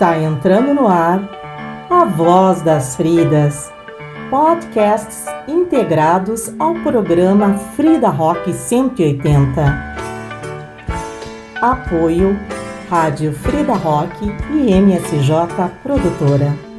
Está 0.00 0.18
entrando 0.18 0.72
no 0.72 0.88
ar 0.88 1.20
a 1.90 2.06
Voz 2.06 2.62
das 2.62 2.96
Fridas, 2.96 3.70
podcasts 4.30 5.26
integrados 5.46 6.54
ao 6.58 6.72
programa 6.76 7.58
Frida 7.76 8.08
Rock 8.08 8.50
180. 8.50 9.62
Apoio 11.60 12.34
Rádio 12.88 13.34
Frida 13.34 13.74
Rock 13.74 14.24
e 14.50 14.72
MSJ 14.72 15.68
Produtora. 15.82 16.69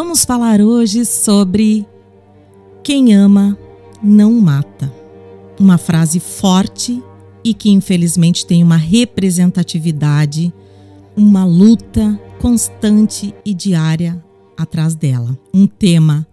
Vamos 0.00 0.24
falar 0.24 0.60
hoje 0.60 1.04
sobre 1.04 1.84
quem 2.84 3.16
ama 3.16 3.58
não 4.00 4.30
mata. 4.30 4.94
Uma 5.58 5.76
frase 5.76 6.20
forte 6.20 7.02
e 7.42 7.52
que 7.52 7.68
infelizmente 7.70 8.46
tem 8.46 8.62
uma 8.62 8.76
representatividade, 8.76 10.54
uma 11.16 11.44
luta 11.44 12.16
constante 12.40 13.34
e 13.44 13.52
diária 13.52 14.24
atrás 14.56 14.94
dela. 14.94 15.36
Um 15.52 15.66
tema 15.66 16.24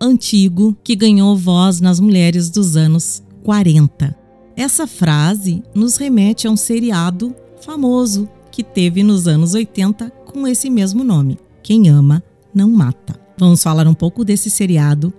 antigo 0.00 0.76
que 0.84 0.94
ganhou 0.94 1.36
voz 1.36 1.80
nas 1.80 1.98
mulheres 1.98 2.48
dos 2.48 2.76
anos 2.76 3.20
40. 3.42 4.16
Essa 4.54 4.86
frase 4.86 5.60
nos 5.74 5.96
remete 5.96 6.46
a 6.46 6.52
um 6.52 6.56
seriado 6.56 7.34
famoso 7.62 8.28
que 8.52 8.62
teve 8.62 9.02
nos 9.02 9.26
anos 9.26 9.54
80 9.54 10.08
com 10.24 10.46
esse 10.46 10.70
mesmo 10.70 11.02
nome. 11.02 11.36
Quem 11.64 11.88
ama 11.88 12.22
não 12.54 12.70
mata. 12.70 13.18
Vamos 13.38 13.62
falar 13.62 13.86
um 13.86 13.94
pouco 13.94 14.24
desse 14.24 14.50
seriado 14.50 15.12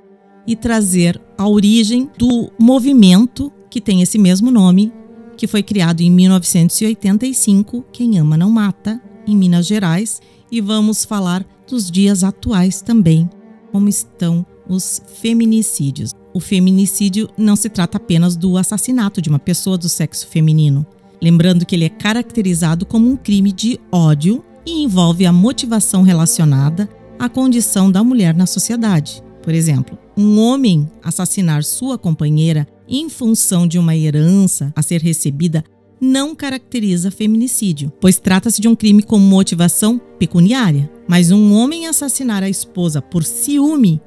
e 0.46 0.56
trazer 0.56 1.20
a 1.38 1.48
origem 1.48 2.10
do 2.18 2.52
movimento 2.60 3.52
que 3.70 3.80
tem 3.80 4.02
esse 4.02 4.18
mesmo 4.18 4.50
nome, 4.50 4.92
que 5.38 5.48
foi 5.48 5.62
criado 5.62 6.02
em 6.02 6.10
1985, 6.12 7.86
Quem 7.94 8.18
Ama 8.18 8.36
Não 8.36 8.50
Mata, 8.50 9.02
em 9.28 9.38
Minas 9.38 9.68
Gerais, 9.68 10.22
e 10.52 10.60
vamos 10.60 11.06
falar 11.06 11.46
dos 11.68 11.90
dias 11.90 12.24
atuais 12.24 12.82
também, 12.82 13.30
como 13.72 13.88
estão 13.88 14.46
os 14.68 15.02
feminicídios. 15.22 16.14
O 16.34 16.40
feminicídio 16.40 17.30
não 17.38 17.56
se 17.56 17.70
trata 17.70 17.98
apenas 17.98 18.36
do 18.36 18.58
assassinato 18.58 19.22
de 19.22 19.30
uma 19.30 19.40
pessoa 19.40 19.78
do 19.78 19.88
sexo 19.88 20.28
feminino, 20.28 20.86
lembrando 21.22 21.66
que 21.66 21.76
ele 21.76 21.86
é 21.86 21.90
caracterizado 21.90 22.86
como 22.86 23.10
um 23.10 23.16
crime 23.16 23.52
de 23.52 23.80
ódio 23.92 24.44
e 24.66 24.84
envolve 24.84 25.26
a 25.26 25.32
motivação 25.32 26.02
relacionada 26.02 26.90
a 27.20 27.28
condição 27.28 27.92
da 27.92 28.04
mulher 28.04 28.34
na 28.34 28.46
sociedade. 28.46 29.22
Por 29.44 29.54
exemplo, 29.54 29.98
um 30.18 30.40
homem 30.40 30.90
assassinar 31.04 31.64
sua 31.64 31.98
companheira 31.98 32.68
em 32.88 33.10
função 33.10 33.68
de 33.68 33.78
uma 33.78 33.96
herança 33.96 34.72
a 34.76 34.82
ser 34.82 35.02
recebida 35.02 35.64
não 36.02 36.34
caracteriza 36.34 37.12
feminicídio, 37.12 37.92
pois 38.00 38.18
trata-se 38.18 38.62
de 38.62 38.68
um 38.70 38.76
crime 38.76 39.04
com 39.04 39.20
motivação 39.20 40.00
pecuniária. 40.18 40.90
Mas 41.08 41.30
um 41.30 41.54
homem 41.54 41.88
assassinar 41.88 42.42
a 42.42 42.50
esposa 42.50 43.02
por 43.02 43.24
ciúme 43.24 44.02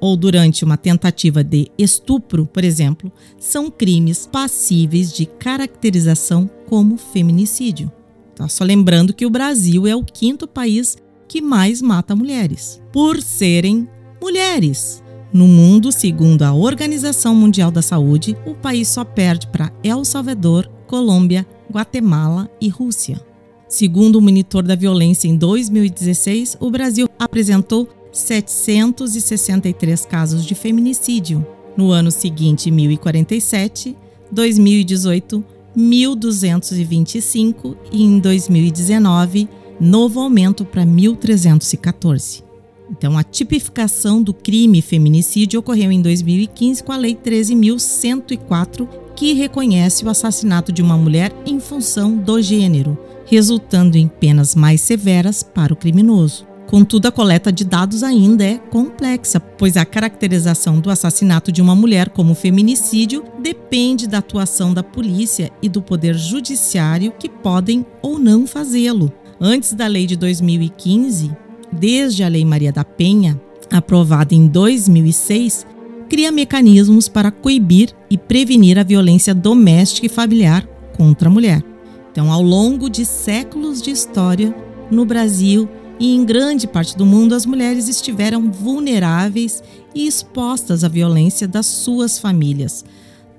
ou 0.00 0.16
durante 0.16 0.64
uma 0.64 0.76
tentativa 0.76 1.42
de 1.42 1.70
estupro, 1.76 2.46
por 2.46 2.62
exemplo, 2.62 3.10
são 3.38 3.70
crimes 3.70 4.26
passíveis 4.26 5.12
de 5.12 5.26
caracterização 5.26 6.48
como 6.68 6.96
feminicídio. 6.96 7.90
Tá? 8.34 8.48
Só 8.48 8.62
lembrando 8.62 9.12
que 9.12 9.26
o 9.26 9.30
Brasil 9.30 9.86
é 9.86 9.96
o 9.96 10.04
quinto 10.04 10.46
país 10.46 10.96
que 11.28 11.42
mais 11.42 11.82
mata 11.82 12.16
mulheres, 12.16 12.80
por 12.90 13.20
serem 13.20 13.86
mulheres. 14.20 15.02
No 15.32 15.46
mundo, 15.46 15.92
segundo 15.92 16.42
a 16.42 16.54
Organização 16.54 17.34
Mundial 17.34 17.70
da 17.70 17.82
Saúde, 17.82 18.34
o 18.46 18.54
país 18.54 18.88
só 18.88 19.04
perde 19.04 19.46
para 19.48 19.70
El 19.84 20.04
Salvador, 20.04 20.66
Colômbia, 20.86 21.46
Guatemala 21.70 22.50
e 22.58 22.68
Rússia. 22.68 23.20
Segundo 23.68 24.16
o 24.16 24.22
monitor 24.22 24.62
da 24.62 24.74
violência 24.74 25.28
em 25.28 25.36
2016, 25.36 26.56
o 26.58 26.70
Brasil 26.70 27.06
apresentou 27.18 27.86
763 28.10 30.06
casos 30.06 30.46
de 30.46 30.54
feminicídio. 30.54 31.46
No 31.76 31.90
ano 31.90 32.10
seguinte, 32.10 32.70
1047, 32.70 33.94
2018, 34.32 35.44
1225 35.76 37.76
e 37.92 38.02
em 38.02 38.18
2019, 38.18 39.46
novo 39.80 40.20
aumento 40.20 40.64
para 40.64 40.84
1.314. 40.84 42.42
Então, 42.90 43.18
a 43.18 43.22
tipificação 43.22 44.22
do 44.22 44.32
crime 44.32 44.80
feminicídio 44.80 45.60
ocorreu 45.60 45.92
em 45.92 46.00
2015 46.00 46.82
com 46.82 46.92
a 46.92 46.96
Lei 46.96 47.14
13.104, 47.14 48.88
que 49.14 49.34
reconhece 49.34 50.04
o 50.04 50.08
assassinato 50.08 50.72
de 50.72 50.80
uma 50.80 50.96
mulher 50.96 51.34
em 51.44 51.60
função 51.60 52.16
do 52.16 52.40
gênero, 52.40 52.96
resultando 53.26 53.96
em 53.98 54.08
penas 54.08 54.54
mais 54.54 54.80
severas 54.80 55.42
para 55.42 55.72
o 55.72 55.76
criminoso. 55.76 56.46
Contudo, 56.66 57.06
a 57.06 57.12
coleta 57.12 57.50
de 57.50 57.64
dados 57.64 58.02
ainda 58.02 58.44
é 58.44 58.58
complexa, 58.58 59.40
pois 59.40 59.76
a 59.76 59.86
caracterização 59.86 60.80
do 60.80 60.90
assassinato 60.90 61.50
de 61.50 61.62
uma 61.62 61.74
mulher 61.74 62.10
como 62.10 62.34
feminicídio 62.34 63.24
depende 63.40 64.06
da 64.06 64.18
atuação 64.18 64.74
da 64.74 64.82
polícia 64.82 65.50
e 65.62 65.68
do 65.68 65.80
poder 65.80 66.14
judiciário 66.14 67.12
que 67.18 67.28
podem 67.28 67.86
ou 68.02 68.18
não 68.18 68.46
fazê-lo. 68.46 69.10
Antes 69.40 69.72
da 69.72 69.86
lei 69.86 70.04
de 70.04 70.16
2015, 70.16 71.30
desde 71.70 72.24
a 72.24 72.28
Lei 72.28 72.44
Maria 72.44 72.72
da 72.72 72.84
Penha, 72.84 73.40
aprovada 73.70 74.34
em 74.34 74.48
2006, 74.48 75.64
cria 76.08 76.32
mecanismos 76.32 77.08
para 77.08 77.30
coibir 77.30 77.94
e 78.10 78.18
prevenir 78.18 78.78
a 78.78 78.82
violência 78.82 79.32
doméstica 79.32 80.06
e 80.06 80.08
familiar 80.08 80.66
contra 80.96 81.28
a 81.28 81.32
mulher. 81.32 81.62
Então, 82.10 82.32
ao 82.32 82.42
longo 82.42 82.90
de 82.90 83.04
séculos 83.04 83.80
de 83.80 83.92
história, 83.92 84.52
no 84.90 85.04
Brasil 85.04 85.68
e 86.00 86.16
em 86.16 86.24
grande 86.24 86.66
parte 86.66 86.96
do 86.96 87.06
mundo, 87.06 87.32
as 87.32 87.46
mulheres 87.46 87.88
estiveram 87.88 88.50
vulneráveis 88.50 89.62
e 89.94 90.08
expostas 90.08 90.82
à 90.82 90.88
violência 90.88 91.46
das 91.46 91.66
suas 91.66 92.18
famílias, 92.18 92.84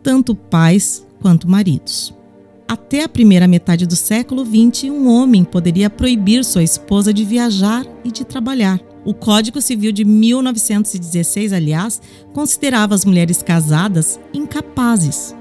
tanto 0.01 0.33
pais 0.33 1.05
quanto 1.19 1.49
maridos. 1.49 2.13
Até 2.69 3.03
a 3.03 3.09
primeira 3.09 3.47
metade 3.47 3.87
do 3.87 3.95
século 3.95 4.45
XX, 4.45 4.91
um 4.91 5.09
homem 5.09 5.43
poderia 5.43 5.89
proibir 5.89 6.45
sua 6.45 6.61
esposa 6.61 7.11
de 7.11 7.25
viajar 7.25 7.83
e 8.05 8.11
de 8.11 8.23
trabalhar. 8.23 8.79
O 9.03 9.11
Código 9.11 9.59
Civil 9.59 9.91
de 9.91 10.05
1916, 10.05 11.51
aliás, 11.51 11.99
considerava 12.31 12.93
as 12.93 13.03
mulheres 13.03 13.41
casadas 13.41 14.19
incapazes. 14.31 15.35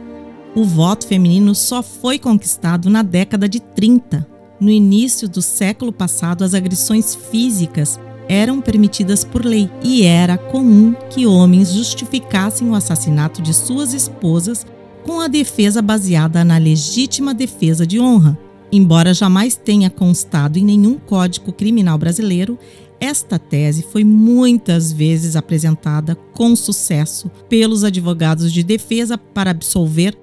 O 0.54 0.64
voto 0.64 1.06
feminino 1.06 1.54
só 1.54 1.82
foi 1.82 2.18
conquistado 2.18 2.88
na 2.88 3.02
década 3.02 3.46
de 3.46 3.60
30. 3.60 4.26
No 4.58 4.70
início 4.70 5.28
do 5.28 5.42
século 5.42 5.92
passado, 5.92 6.44
as 6.44 6.54
agressões 6.54 7.14
físicas 7.14 8.00
eram 8.26 8.58
permitidas 8.58 9.22
por 9.22 9.44
lei 9.44 9.70
e 9.82 10.02
era 10.02 10.38
comum 10.38 10.94
que 11.10 11.26
homens 11.26 11.74
justificassem 11.74 12.70
o 12.70 12.74
assassinato 12.74 13.42
de 13.42 13.52
suas 13.52 13.92
esposas 13.92 14.64
com 15.08 15.20
a 15.20 15.26
defesa 15.26 15.80
baseada 15.80 16.44
na 16.44 16.58
legítima 16.58 17.32
defesa 17.32 17.86
de 17.86 17.98
honra. 17.98 18.38
Embora 18.70 19.14
jamais 19.14 19.56
tenha 19.56 19.88
constado 19.88 20.58
em 20.58 20.64
nenhum 20.66 20.98
código 20.98 21.50
criminal 21.50 21.96
brasileiro, 21.96 22.58
esta 23.00 23.38
tese 23.38 23.82
foi 23.90 24.04
muitas 24.04 24.92
vezes 24.92 25.34
apresentada 25.34 26.14
com 26.14 26.54
sucesso 26.54 27.30
pelos 27.48 27.84
advogados 27.84 28.52
de 28.52 28.62
defesa 28.62 29.16
para 29.16 29.50
absolver 29.50 30.14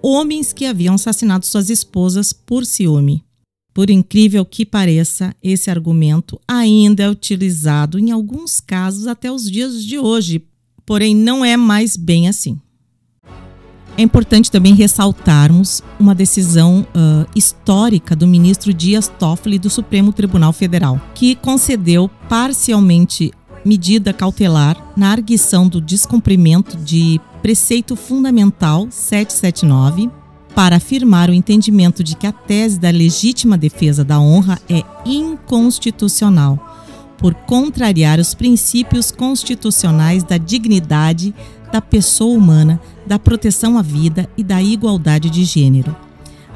homens 0.00 0.54
que 0.54 0.64
haviam 0.64 0.94
assassinado 0.94 1.44
suas 1.44 1.68
esposas 1.68 2.32
por 2.32 2.64
ciúme. 2.64 3.22
Por 3.74 3.90
incrível 3.90 4.46
que 4.46 4.64
pareça, 4.64 5.36
esse 5.42 5.70
argumento 5.70 6.40
ainda 6.48 7.02
é 7.02 7.10
utilizado 7.10 7.98
em 7.98 8.10
alguns 8.10 8.58
casos 8.58 9.06
até 9.06 9.30
os 9.30 9.50
dias 9.50 9.84
de 9.84 9.98
hoje, 9.98 10.42
porém 10.86 11.14
não 11.14 11.44
é 11.44 11.58
mais 11.58 11.94
bem 11.94 12.26
assim. 12.26 12.58
É 14.00 14.02
importante 14.02 14.50
também 14.50 14.74
ressaltarmos 14.74 15.82
uma 15.98 16.14
decisão 16.14 16.86
uh, 16.96 17.28
histórica 17.36 18.16
do 18.16 18.26
ministro 18.26 18.72
Dias 18.72 19.08
Toffoli 19.08 19.58
do 19.58 19.68
Supremo 19.68 20.10
Tribunal 20.10 20.54
Federal, 20.54 20.98
que 21.14 21.34
concedeu 21.34 22.10
parcialmente 22.26 23.30
medida 23.62 24.14
cautelar 24.14 24.74
na 24.96 25.10
arguição 25.10 25.68
do 25.68 25.82
descumprimento 25.82 26.78
de 26.78 27.20
preceito 27.42 27.94
fundamental 27.94 28.88
779 28.88 30.08
para 30.54 30.76
afirmar 30.76 31.28
o 31.28 31.34
entendimento 31.34 32.02
de 32.02 32.16
que 32.16 32.26
a 32.26 32.32
tese 32.32 32.80
da 32.80 32.88
legítima 32.88 33.58
defesa 33.58 34.02
da 34.02 34.18
honra 34.18 34.58
é 34.66 34.82
inconstitucional 35.04 36.79
por 37.20 37.34
contrariar 37.34 38.18
os 38.18 38.34
princípios 38.34 39.10
constitucionais 39.10 40.24
da 40.24 40.38
dignidade 40.38 41.34
da 41.70 41.80
pessoa 41.80 42.36
humana, 42.36 42.80
da 43.06 43.18
proteção 43.18 43.78
à 43.78 43.82
vida 43.82 44.28
e 44.36 44.42
da 44.42 44.60
igualdade 44.62 45.28
de 45.30 45.44
gênero. 45.44 45.94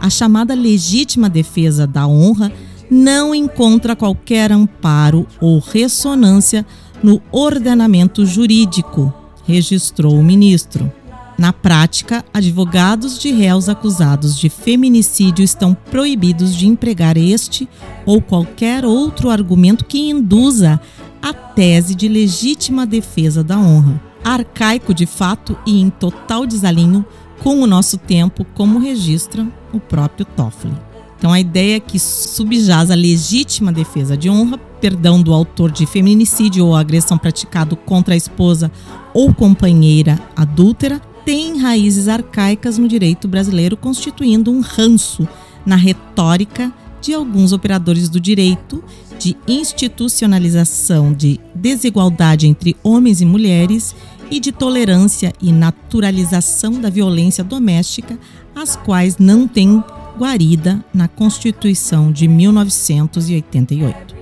A 0.00 0.10
chamada 0.10 0.54
legítima 0.54 1.28
defesa 1.28 1.86
da 1.86 2.06
honra 2.06 2.50
não 2.90 3.34
encontra 3.34 3.94
qualquer 3.94 4.50
amparo 4.50 5.26
ou 5.40 5.58
ressonância 5.58 6.66
no 7.02 7.20
ordenamento 7.30 8.24
jurídico, 8.24 9.12
registrou 9.46 10.18
o 10.18 10.24
ministro. 10.24 10.90
Na 11.36 11.52
prática, 11.52 12.24
advogados 12.32 13.18
de 13.18 13.32
réus 13.32 13.68
acusados 13.68 14.38
de 14.38 14.48
feminicídio 14.48 15.44
estão 15.44 15.74
proibidos 15.74 16.54
de 16.54 16.66
empregar 16.66 17.16
este 17.16 17.68
ou 18.06 18.22
qualquer 18.22 18.84
outro 18.84 19.30
argumento 19.30 19.84
que 19.84 20.10
induza 20.10 20.80
a 21.20 21.32
tese 21.32 21.94
de 21.94 22.06
legítima 22.06 22.86
defesa 22.86 23.42
da 23.42 23.58
honra. 23.58 24.00
Arcaico 24.22 24.94
de 24.94 25.06
fato 25.06 25.58
e 25.66 25.80
em 25.80 25.90
total 25.90 26.46
desalinho 26.46 27.04
com 27.42 27.60
o 27.60 27.66
nosso 27.66 27.98
tempo, 27.98 28.46
como 28.54 28.78
registra 28.78 29.46
o 29.72 29.80
próprio 29.80 30.24
Toffoli. 30.24 30.74
Então, 31.18 31.32
a 31.32 31.40
ideia 31.40 31.76
é 31.76 31.80
que 31.80 31.98
subjaz 31.98 32.90
a 32.90 32.94
legítima 32.94 33.72
defesa 33.72 34.16
de 34.16 34.28
honra, 34.30 34.58
perdão 34.80 35.20
do 35.20 35.32
autor 35.32 35.70
de 35.70 35.86
feminicídio 35.86 36.66
ou 36.66 36.76
agressão 36.76 37.18
praticado 37.18 37.76
contra 37.76 38.14
a 38.14 38.16
esposa 38.16 38.70
ou 39.12 39.32
companheira 39.32 40.18
adúltera, 40.36 41.00
tem 41.24 41.58
raízes 41.58 42.08
arcaicas 42.08 42.78
no 42.78 42.86
direito 42.86 43.26
brasileiro, 43.26 43.76
constituindo 43.76 44.50
um 44.50 44.60
ranço 44.60 45.26
na 45.64 45.76
retórica 45.76 46.72
de 47.00 47.12
alguns 47.12 47.52
operadores 47.52 48.08
do 48.08 48.20
direito 48.20 48.82
de 49.18 49.36
institucionalização 49.46 51.12
de 51.12 51.40
desigualdade 51.54 52.46
entre 52.46 52.76
homens 52.82 53.20
e 53.20 53.24
mulheres 53.24 53.94
e 54.30 54.40
de 54.40 54.52
tolerância 54.52 55.32
e 55.40 55.52
naturalização 55.52 56.80
da 56.80 56.90
violência 56.90 57.44
doméstica, 57.44 58.18
as 58.54 58.76
quais 58.76 59.18
não 59.18 59.46
têm 59.46 59.82
guarida 60.18 60.84
na 60.92 61.08
Constituição 61.08 62.10
de 62.10 62.26
1988. 62.26 64.14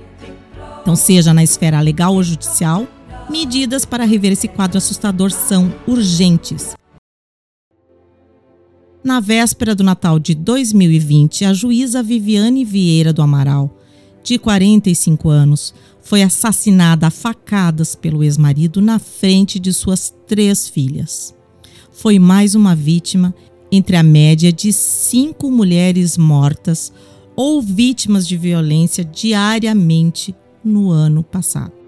Então, 0.81 0.95
seja 0.95 1.33
na 1.33 1.43
esfera 1.43 1.79
legal 1.79 2.15
ou 2.15 2.23
judicial, 2.23 2.85
medidas 3.29 3.85
para 3.85 4.03
rever 4.03 4.33
esse 4.33 4.47
quadro 4.47 4.77
assustador 4.77 5.31
são 5.31 5.73
urgentes, 5.87 6.75
na 9.03 9.19
véspera 9.19 9.75
do 9.75 9.83
Natal 9.83 10.17
de 10.17 10.33
2020, 10.33 11.45
a 11.45 11.53
juíza 11.53 12.01
Viviane 12.01 12.63
Vieira 12.63 13.11
do 13.11 13.21
Amaral, 13.21 13.77
de 14.23 14.37
45 14.37 15.29
anos, 15.29 15.73
foi 16.01 16.23
assassinada 16.23 17.07
a 17.07 17.11
facadas 17.11 17.95
pelo 17.95 18.23
ex-marido 18.23 18.81
na 18.81 18.99
frente 18.99 19.59
de 19.59 19.73
suas 19.73 20.13
três 20.25 20.69
filhas. 20.69 21.35
Foi 21.91 22.17
mais 22.17 22.55
uma 22.55 22.75
vítima 22.75 23.33
entre 23.71 23.95
a 23.95 24.03
média 24.03 24.51
de 24.51 24.71
cinco 24.71 25.51
mulheres 25.51 26.17
mortas 26.17 26.91
ou 27.35 27.61
vítimas 27.61 28.27
de 28.27 28.37
violência 28.37 29.03
diariamente 29.03 30.35
no 30.63 30.91
ano 30.91 31.23
passado. 31.23 31.82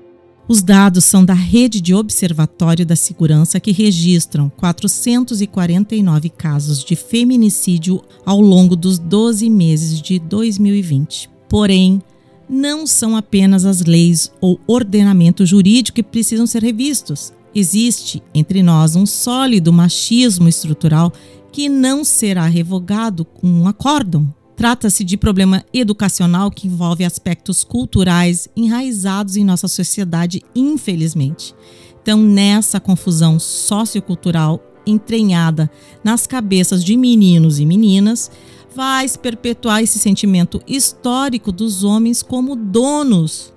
Os 0.47 0.61
dados 0.61 1.05
são 1.05 1.25
da 1.25 1.33
Rede 1.33 1.81
de 1.81 1.95
Observatório 1.95 2.85
da 2.85 2.95
Segurança, 2.95 3.59
que 3.59 3.71
registram 3.71 4.47
449 4.47 6.29
casos 6.29 6.83
de 6.83 6.95
feminicídio 6.95 8.03
ao 8.23 8.39
longo 8.39 8.75
dos 8.75 8.99
12 8.99 9.49
meses 9.49 9.99
de 9.99 10.19
2020. 10.19 11.31
Porém, 11.49 11.99
não 12.47 12.85
são 12.85 13.17
apenas 13.17 13.65
as 13.65 13.81
leis 13.81 14.31
ou 14.39 14.59
ordenamento 14.67 15.47
jurídico 15.47 15.95
que 15.95 16.03
precisam 16.03 16.45
ser 16.45 16.61
revistos. 16.61 17.33
Existe 17.53 18.21
entre 18.31 18.61
nós 18.61 18.95
um 18.95 19.05
sólido 19.07 19.73
machismo 19.73 20.47
estrutural 20.47 21.11
que 21.51 21.67
não 21.67 22.03
será 22.03 22.45
revogado 22.45 23.25
com 23.25 23.47
um 23.47 23.67
acórdão. 23.67 24.31
Trata-se 24.55 25.03
de 25.03 25.17
problema 25.17 25.63
educacional 25.73 26.49
que 26.49 26.67
envolve 26.67 27.03
aspectos 27.03 27.63
culturais 27.63 28.47
enraizados 28.55 29.35
em 29.35 29.43
nossa 29.43 29.67
sociedade, 29.67 30.41
infelizmente. 30.55 31.53
Então, 32.01 32.21
nessa 32.21 32.79
confusão 32.79 33.39
sociocultural 33.39 34.61
entranhada 34.85 35.69
nas 36.03 36.25
cabeças 36.27 36.83
de 36.83 36.95
meninos 36.95 37.59
e 37.59 37.65
meninas, 37.65 38.31
vai 38.75 39.07
perpetuar 39.09 39.81
esse 39.81 39.97
sentimento 39.97 40.61
histórico 40.67 41.51
dos 41.51 41.83
homens 41.83 42.21
como 42.21 42.55
donos 42.55 43.53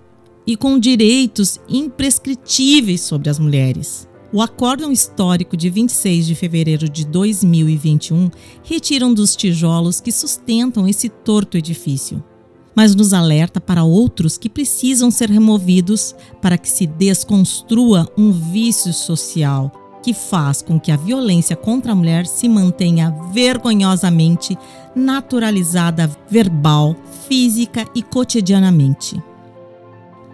e 0.46 0.56
com 0.56 0.78
direitos 0.78 1.60
imprescritíveis 1.68 3.02
sobre 3.02 3.28
as 3.28 3.38
mulheres. 3.38 4.07
O 4.30 4.42
acórdão 4.42 4.92
histórico 4.92 5.56
de 5.56 5.70
26 5.70 6.26
de 6.26 6.34
fevereiro 6.34 6.86
de 6.86 7.06
2021 7.06 8.30
retira 8.62 9.06
um 9.06 9.14
dos 9.14 9.34
tijolos 9.34 10.02
que 10.02 10.12
sustentam 10.12 10.86
esse 10.86 11.08
torto 11.08 11.56
edifício, 11.56 12.22
mas 12.74 12.94
nos 12.94 13.14
alerta 13.14 13.58
para 13.58 13.84
outros 13.84 14.36
que 14.36 14.50
precisam 14.50 15.10
ser 15.10 15.30
removidos 15.30 16.14
para 16.42 16.58
que 16.58 16.68
se 16.68 16.86
desconstrua 16.86 18.06
um 18.18 18.30
vício 18.30 18.92
social 18.92 19.72
que 20.02 20.12
faz 20.12 20.60
com 20.60 20.78
que 20.78 20.92
a 20.92 20.96
violência 20.96 21.56
contra 21.56 21.92
a 21.92 21.94
mulher 21.94 22.26
se 22.26 22.48
mantenha 22.48 23.10
vergonhosamente 23.32 24.56
naturalizada 24.94 26.10
verbal, 26.30 26.94
física 27.26 27.86
e 27.94 28.02
cotidianamente. 28.02 29.20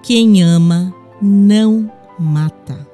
Quem 0.02 0.42
ama 0.42 0.92
não 1.22 1.90
mata. 2.18 2.93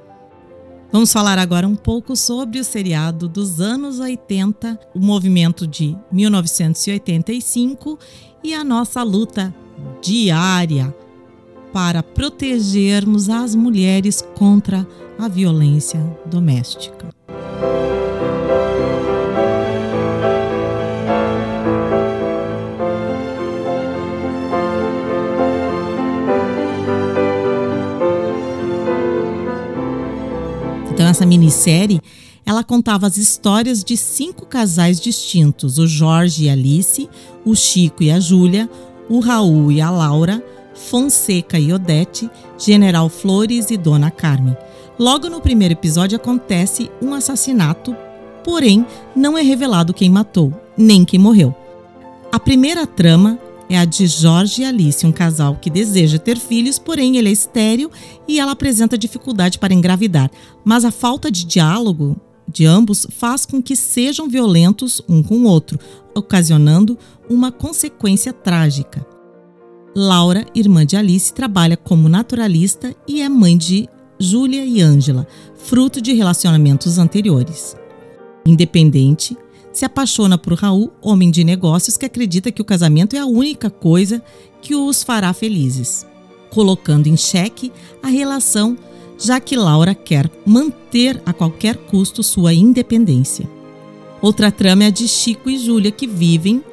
Vamos 0.93 1.13
falar 1.13 1.39
agora 1.39 1.69
um 1.69 1.77
pouco 1.77 2.17
sobre 2.17 2.59
o 2.59 2.65
seriado 2.65 3.29
dos 3.29 3.61
anos 3.61 4.01
80, 4.01 4.77
o 4.93 4.99
movimento 4.99 5.65
de 5.65 5.97
1985 6.11 7.97
e 8.43 8.53
a 8.53 8.65
nossa 8.65 9.01
luta 9.05 9.55
diária 10.03 10.93
para 11.73 12.03
protegermos 12.03 13.31
as 13.31 13.55
mulheres 13.55 14.21
contra 14.35 14.85
a 15.17 15.29
violência 15.29 16.01
doméstica. 16.27 17.09
Essa 31.11 31.27
minissérie, 31.27 32.01
ela 32.45 32.65
contava 32.65 33.07
as 33.07 33.17
histórias 33.17 33.85
de 33.85 33.97
cinco 33.97 34.47
casais 34.47 35.01
distintos: 35.01 35.79
o 35.79 35.87
Jorge 35.87 36.45
e 36.45 36.49
a 36.49 36.53
Alice, 36.53 37.09
o 37.45 37.55
Chico 37.55 38.03
e 38.03 38.11
a 38.11 38.19
Júlia, 38.19 38.69
o 39.09 39.21
Raul 39.21 39.71
e 39.71 39.81
a 39.81 39.91
Laura, 39.91 40.43
Fonseca 40.75 41.59
e 41.59 41.73
Odete, 41.73 42.31
General 42.59 43.09
Flores 43.09 43.71
e 43.71 43.77
Dona 43.77 44.11
Carmen. 44.11 44.57
Logo 44.99 45.29
no 45.29 45.41
primeiro 45.41 45.73
episódio 45.73 46.17
acontece 46.17 46.91
um 47.01 47.15
assassinato, 47.15 47.97
porém 48.45 48.87
não 49.15 49.37
é 49.37 49.43
revelado 49.43 49.95
quem 49.95 50.11
matou, 50.11 50.53
nem 50.77 51.05
quem 51.05 51.19
morreu. 51.19 51.55
A 52.33 52.39
primeira 52.39 52.87
trama 52.87 53.39
é 53.71 53.79
a 53.79 53.85
de 53.85 54.05
Jorge 54.09 54.63
e 54.63 54.65
Alice, 54.65 55.07
um 55.07 55.13
casal 55.13 55.55
que 55.55 55.71
deseja 55.71 56.19
ter 56.19 56.37
filhos, 56.37 56.77
porém 56.77 57.17
ele 57.17 57.29
é 57.29 57.33
estéril 57.33 57.89
e 58.27 58.41
ela 58.41 58.51
apresenta 58.51 58.99
dificuldade 58.99 59.61
para 59.61 59.73
engravidar. 59.73 60.29
Mas 60.65 60.85
a 60.85 60.91
falta 60.91 61.31
de 61.31 61.47
diálogo 61.47 62.21
de 62.49 62.67
ambos 62.67 63.07
faz 63.11 63.47
com 63.47 63.63
que 63.63 63.77
sejam 63.77 64.29
violentos 64.29 65.01
um 65.09 65.23
com 65.23 65.37
o 65.37 65.45
outro, 65.45 65.79
ocasionando 66.17 66.99
uma 67.29 67.53
consequência 67.53 68.33
trágica. 68.33 69.07
Laura, 69.95 70.45
irmã 70.53 70.85
de 70.85 70.97
Alice, 70.97 71.33
trabalha 71.33 71.77
como 71.77 72.09
naturalista 72.09 72.93
e 73.07 73.23
é 73.23 73.29
mãe 73.29 73.57
de 73.57 73.89
Júlia 74.19 74.65
e 74.65 74.83
Ângela, 74.83 75.29
fruto 75.55 76.01
de 76.01 76.13
relacionamentos 76.13 76.99
anteriores. 76.99 77.77
Independente, 78.45 79.37
se 79.73 79.85
apaixona 79.85 80.37
por 80.37 80.55
Raul, 80.55 80.93
homem 81.01 81.31
de 81.31 81.45
negócios 81.45 81.97
que 81.97 82.07
acredita 82.07 82.51
que 82.51 82.63
o 82.63 82.65
casamento 82.65 83.15
é 83.15 83.19
a 83.19 83.27
única 83.27 83.71
coisa 83.71 84.23
que 84.61 84.75
os 84.75 85.03
fará 85.03 85.33
felizes, 85.33 86.07
colocando 86.51 87.07
em 87.07 87.17
xeque 87.17 87.73
a 88.03 88.09
relação, 88.09 88.77
já 89.19 89.39
que 89.39 89.57
Laura 89.57 89.95
quer 89.95 90.31
manter 90.45 91.23
a 91.25 91.33
qualquer 91.33 91.77
custo 91.77 92.23
sua 92.23 92.53
independência. 92.53 93.49
Outra 94.21 94.51
trama 94.51 94.85
é 94.85 94.87
a 94.89 94.91
de 94.91 95.07
Chico 95.07 95.49
e 95.49 95.59
Júlia, 95.59 95.91
que 95.91 96.07
vivem 96.07 96.65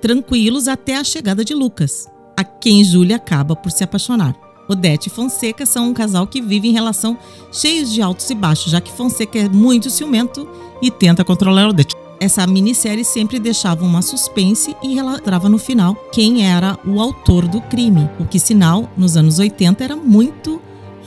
tranquilos 0.00 0.68
até 0.68 0.96
a 0.96 1.04
chegada 1.04 1.44
de 1.44 1.54
Lucas, 1.54 2.08
a 2.36 2.44
quem 2.44 2.84
Júlia 2.84 3.16
acaba 3.16 3.56
por 3.56 3.72
se 3.72 3.82
apaixonar. 3.82 4.38
Odete 4.66 5.08
e 5.08 5.12
Fonseca 5.12 5.66
são 5.66 5.88
um 5.88 5.94
casal 5.94 6.26
que 6.26 6.40
vive 6.40 6.68
em 6.68 6.72
relação 6.72 7.18
cheios 7.52 7.92
de 7.92 8.00
altos 8.00 8.30
e 8.30 8.34
baixos, 8.34 8.72
já 8.72 8.80
que 8.80 8.92
Fonseca 8.92 9.38
é 9.38 9.48
muito 9.48 9.90
ciumento 9.90 10.48
e 10.80 10.90
tenta 10.90 11.22
controlar 11.22 11.68
Odete 11.68 12.03
essa 12.20 12.46
minissérie 12.46 13.04
sempre 13.04 13.38
deixava 13.38 13.84
uma 13.84 14.02
suspense 14.02 14.76
e 14.82 14.94
relatava 14.94 15.48
no 15.48 15.58
final 15.58 15.94
quem 16.12 16.46
era 16.46 16.78
o 16.86 17.00
autor 17.00 17.46
do 17.46 17.60
crime. 17.60 18.08
O 18.18 18.24
que, 18.24 18.38
sinal, 18.38 18.90
nos 18.96 19.16
anos 19.16 19.38
80 19.38 19.84
era 19.84 19.96
muito 19.96 20.60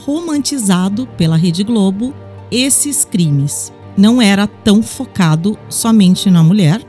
romantizado 0.04 1.06
pela 1.16 1.36
Rede 1.36 1.64
Globo 1.64 2.14
esses 2.50 3.04
crimes. 3.04 3.72
Não 3.96 4.22
era 4.22 4.46
tão 4.46 4.82
focado 4.82 5.58
somente 5.68 6.30
na 6.30 6.42
mulher. 6.42 6.82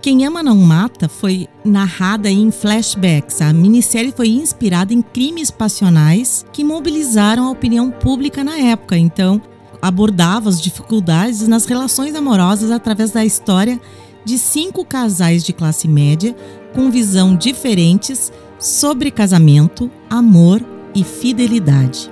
Quem 0.00 0.24
Ama 0.24 0.42
Não 0.42 0.56
Mata 0.56 1.08
foi 1.08 1.48
narrada 1.64 2.30
em 2.30 2.50
flashbacks. 2.50 3.42
A 3.42 3.52
minissérie 3.52 4.14
foi 4.16 4.28
inspirada 4.28 4.94
em 4.94 5.02
crimes 5.02 5.50
passionais 5.50 6.46
que 6.52 6.64
mobilizaram 6.64 7.46
a 7.46 7.50
opinião 7.50 7.90
pública 7.90 8.42
na 8.42 8.56
época. 8.56 8.96
Então, 8.96 9.42
abordava 9.80 10.48
as 10.48 10.60
dificuldades 10.60 11.46
nas 11.46 11.66
relações 11.66 12.14
amorosas 12.14 12.70
através 12.70 13.10
da 13.10 13.24
história 13.24 13.80
de 14.24 14.38
cinco 14.38 14.84
casais 14.84 15.44
de 15.44 15.52
classe 15.52 15.86
média 15.86 16.34
com 16.74 16.90
visão 16.90 17.36
diferentes 17.36 18.32
sobre 18.58 19.10
casamento, 19.10 19.90
amor 20.10 20.60
e 20.94 21.04
fidelidade. 21.04 22.10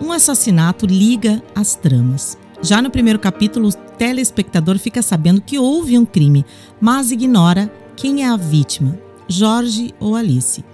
Um 0.00 0.10
assassinato 0.10 0.86
liga 0.86 1.42
as 1.54 1.74
tramas. 1.74 2.36
Já 2.60 2.82
no 2.82 2.90
primeiro 2.90 3.18
capítulo, 3.18 3.68
o 3.68 3.72
telespectador 3.72 4.78
fica 4.78 5.02
sabendo 5.02 5.40
que 5.40 5.58
houve 5.58 5.98
um 5.98 6.04
crime, 6.04 6.44
mas 6.80 7.10
ignora 7.10 7.72
quem 7.96 8.24
é 8.24 8.28
a 8.28 8.36
vítima, 8.36 8.98
Jorge 9.28 9.94
ou 10.00 10.16
Alice. 10.16 10.64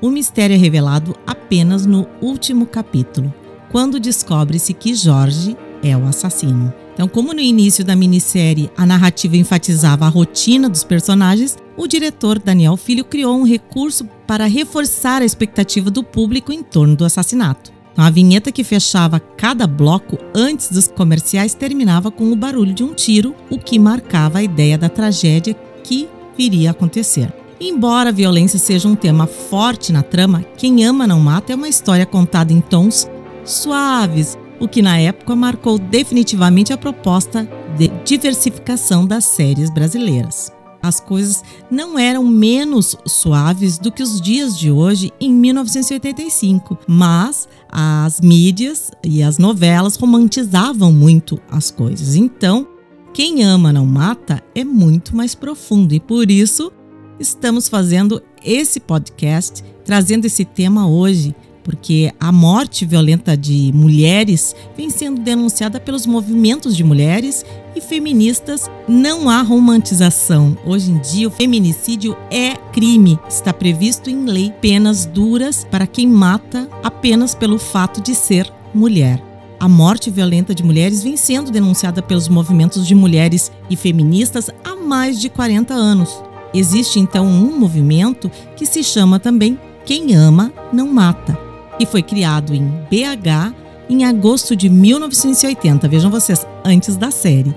O 0.00 0.10
mistério 0.10 0.54
é 0.54 0.58
revelado 0.58 1.14
apenas 1.26 1.86
no 1.86 2.06
último 2.20 2.66
capítulo, 2.66 3.32
quando 3.70 4.00
descobre-se 4.00 4.74
que 4.74 4.94
Jorge 4.94 5.56
é 5.84 5.96
o 5.96 6.06
assassino. 6.06 6.72
Então, 6.94 7.06
como 7.06 7.34
no 7.34 7.40
início 7.40 7.84
da 7.84 7.94
minissérie 7.94 8.70
a 8.76 8.86
narrativa 8.86 9.36
enfatizava 9.36 10.06
a 10.06 10.08
rotina 10.08 10.68
dos 10.68 10.82
personagens, 10.82 11.56
o 11.76 11.86
diretor 11.86 12.38
Daniel 12.38 12.76
Filho 12.76 13.04
criou 13.04 13.36
um 13.36 13.44
recurso 13.44 14.08
para 14.26 14.46
reforçar 14.46 15.20
a 15.20 15.24
expectativa 15.24 15.90
do 15.90 16.02
público 16.02 16.52
em 16.52 16.62
torno 16.62 16.96
do 16.96 17.04
assassinato. 17.04 17.72
Então, 17.92 18.04
a 18.04 18.10
vinheta 18.10 18.50
que 18.50 18.64
fechava 18.64 19.20
cada 19.20 19.66
bloco 19.66 20.18
antes 20.34 20.70
dos 20.70 20.88
comerciais 20.88 21.54
terminava 21.54 22.10
com 22.10 22.32
o 22.32 22.36
barulho 22.36 22.72
de 22.72 22.82
um 22.82 22.94
tiro, 22.94 23.34
o 23.50 23.58
que 23.58 23.78
marcava 23.78 24.38
a 24.38 24.42
ideia 24.42 24.78
da 24.78 24.88
tragédia 24.88 25.54
que 25.82 26.08
viria 26.36 26.70
a 26.70 26.72
acontecer. 26.72 27.32
Embora 27.60 28.08
a 28.10 28.12
violência 28.12 28.58
seja 28.58 28.88
um 28.88 28.96
tema 28.96 29.26
forte 29.26 29.92
na 29.92 30.02
trama, 30.02 30.44
Quem 30.56 30.84
Ama 30.84 31.06
Não 31.06 31.20
Mata 31.20 31.52
é 31.52 31.56
uma 31.56 31.68
história 31.68 32.04
contada 32.04 32.52
em 32.52 32.60
tons 32.60 33.08
suaves, 33.44 34.36
o 34.64 34.68
que 34.68 34.80
na 34.80 34.98
época 34.98 35.36
marcou 35.36 35.78
definitivamente 35.78 36.72
a 36.72 36.78
proposta 36.78 37.48
de 37.76 37.88
diversificação 38.04 39.06
das 39.06 39.24
séries 39.24 39.68
brasileiras. 39.68 40.50
As 40.82 41.00
coisas 41.00 41.42
não 41.70 41.98
eram 41.98 42.24
menos 42.24 42.96
suaves 43.06 43.78
do 43.78 43.90
que 43.90 44.02
os 44.02 44.20
dias 44.20 44.58
de 44.58 44.70
hoje 44.70 45.12
em 45.20 45.32
1985, 45.32 46.78
mas 46.86 47.48
as 47.70 48.20
mídias 48.20 48.90
e 49.02 49.22
as 49.22 49.38
novelas 49.38 49.96
romantizavam 49.96 50.92
muito 50.92 51.38
as 51.50 51.70
coisas. 51.70 52.16
Então, 52.16 52.66
quem 53.12 53.44
ama 53.44 53.72
não 53.72 53.86
mata 53.86 54.42
é 54.54 54.64
muito 54.64 55.16
mais 55.16 55.34
profundo 55.34 55.94
e 55.94 56.00
por 56.00 56.30
isso 56.30 56.70
estamos 57.18 57.68
fazendo 57.68 58.22
esse 58.42 58.80
podcast 58.80 59.62
trazendo 59.84 60.24
esse 60.24 60.44
tema 60.44 60.88
hoje 60.88 61.34
porque 61.64 62.12
a 62.20 62.30
morte 62.30 62.84
violenta 62.84 63.36
de 63.36 63.72
mulheres 63.74 64.54
vem 64.76 64.90
sendo 64.90 65.20
denunciada 65.22 65.80
pelos 65.80 66.06
movimentos 66.06 66.76
de 66.76 66.84
mulheres 66.84 67.44
e 67.74 67.80
feministas. 67.80 68.70
Não 68.86 69.28
há 69.28 69.40
romantização. 69.40 70.56
Hoje 70.64 70.92
em 70.92 70.98
dia, 70.98 71.26
o 71.26 71.30
feminicídio 71.30 72.16
é 72.30 72.54
crime. 72.72 73.18
Está 73.26 73.52
previsto 73.52 74.10
em 74.10 74.26
lei 74.26 74.52
penas 74.60 75.06
duras 75.06 75.66
para 75.68 75.86
quem 75.86 76.06
mata 76.06 76.68
apenas 76.82 77.34
pelo 77.34 77.58
fato 77.58 78.00
de 78.00 78.14
ser 78.14 78.52
mulher. 78.74 79.20
A 79.58 79.68
morte 79.68 80.10
violenta 80.10 80.54
de 80.54 80.62
mulheres 80.62 81.02
vem 81.02 81.16
sendo 81.16 81.50
denunciada 81.50 82.02
pelos 82.02 82.28
movimentos 82.28 82.86
de 82.86 82.94
mulheres 82.94 83.50
e 83.70 83.76
feministas 83.76 84.50
há 84.62 84.76
mais 84.76 85.18
de 85.18 85.30
40 85.30 85.72
anos. 85.72 86.22
Existe 86.52 87.00
então 87.00 87.26
um 87.26 87.58
movimento 87.58 88.30
que 88.54 88.66
se 88.66 88.84
chama 88.84 89.18
também 89.18 89.58
Quem 89.86 90.14
Ama 90.14 90.52
Não 90.72 90.86
Mata 90.88 91.43
e 91.78 91.86
foi 91.86 92.02
criado 92.02 92.54
em 92.54 92.66
BH 92.90 93.54
em 93.88 94.04
agosto 94.04 94.56
de 94.56 94.68
1980. 94.68 95.88
Vejam 95.88 96.10
vocês, 96.10 96.46
antes 96.64 96.96
da 96.96 97.10
série. 97.10 97.54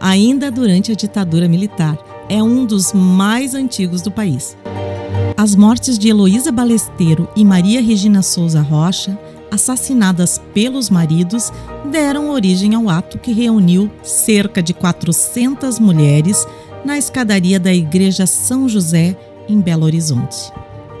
Ainda 0.00 0.50
durante 0.50 0.92
a 0.92 0.94
ditadura 0.94 1.48
militar. 1.48 1.98
É 2.28 2.42
um 2.42 2.64
dos 2.64 2.92
mais 2.92 3.54
antigos 3.54 4.00
do 4.02 4.10
país. 4.10 4.56
As 5.36 5.54
mortes 5.54 5.98
de 5.98 6.08
Heloísa 6.08 6.52
Balesteiro 6.52 7.28
e 7.36 7.44
Maria 7.44 7.82
Regina 7.82 8.22
Souza 8.22 8.62
Rocha, 8.62 9.18
assassinadas 9.50 10.40
pelos 10.52 10.88
maridos, 10.88 11.52
deram 11.90 12.30
origem 12.30 12.74
ao 12.74 12.88
ato 12.88 13.18
que 13.18 13.32
reuniu 13.32 13.90
cerca 14.02 14.62
de 14.62 14.72
400 14.72 15.78
mulheres 15.78 16.46
na 16.84 16.98
escadaria 16.98 17.58
da 17.58 17.74
Igreja 17.74 18.26
São 18.26 18.68
José, 18.68 19.16
em 19.48 19.60
Belo 19.60 19.84
Horizonte. 19.84 20.52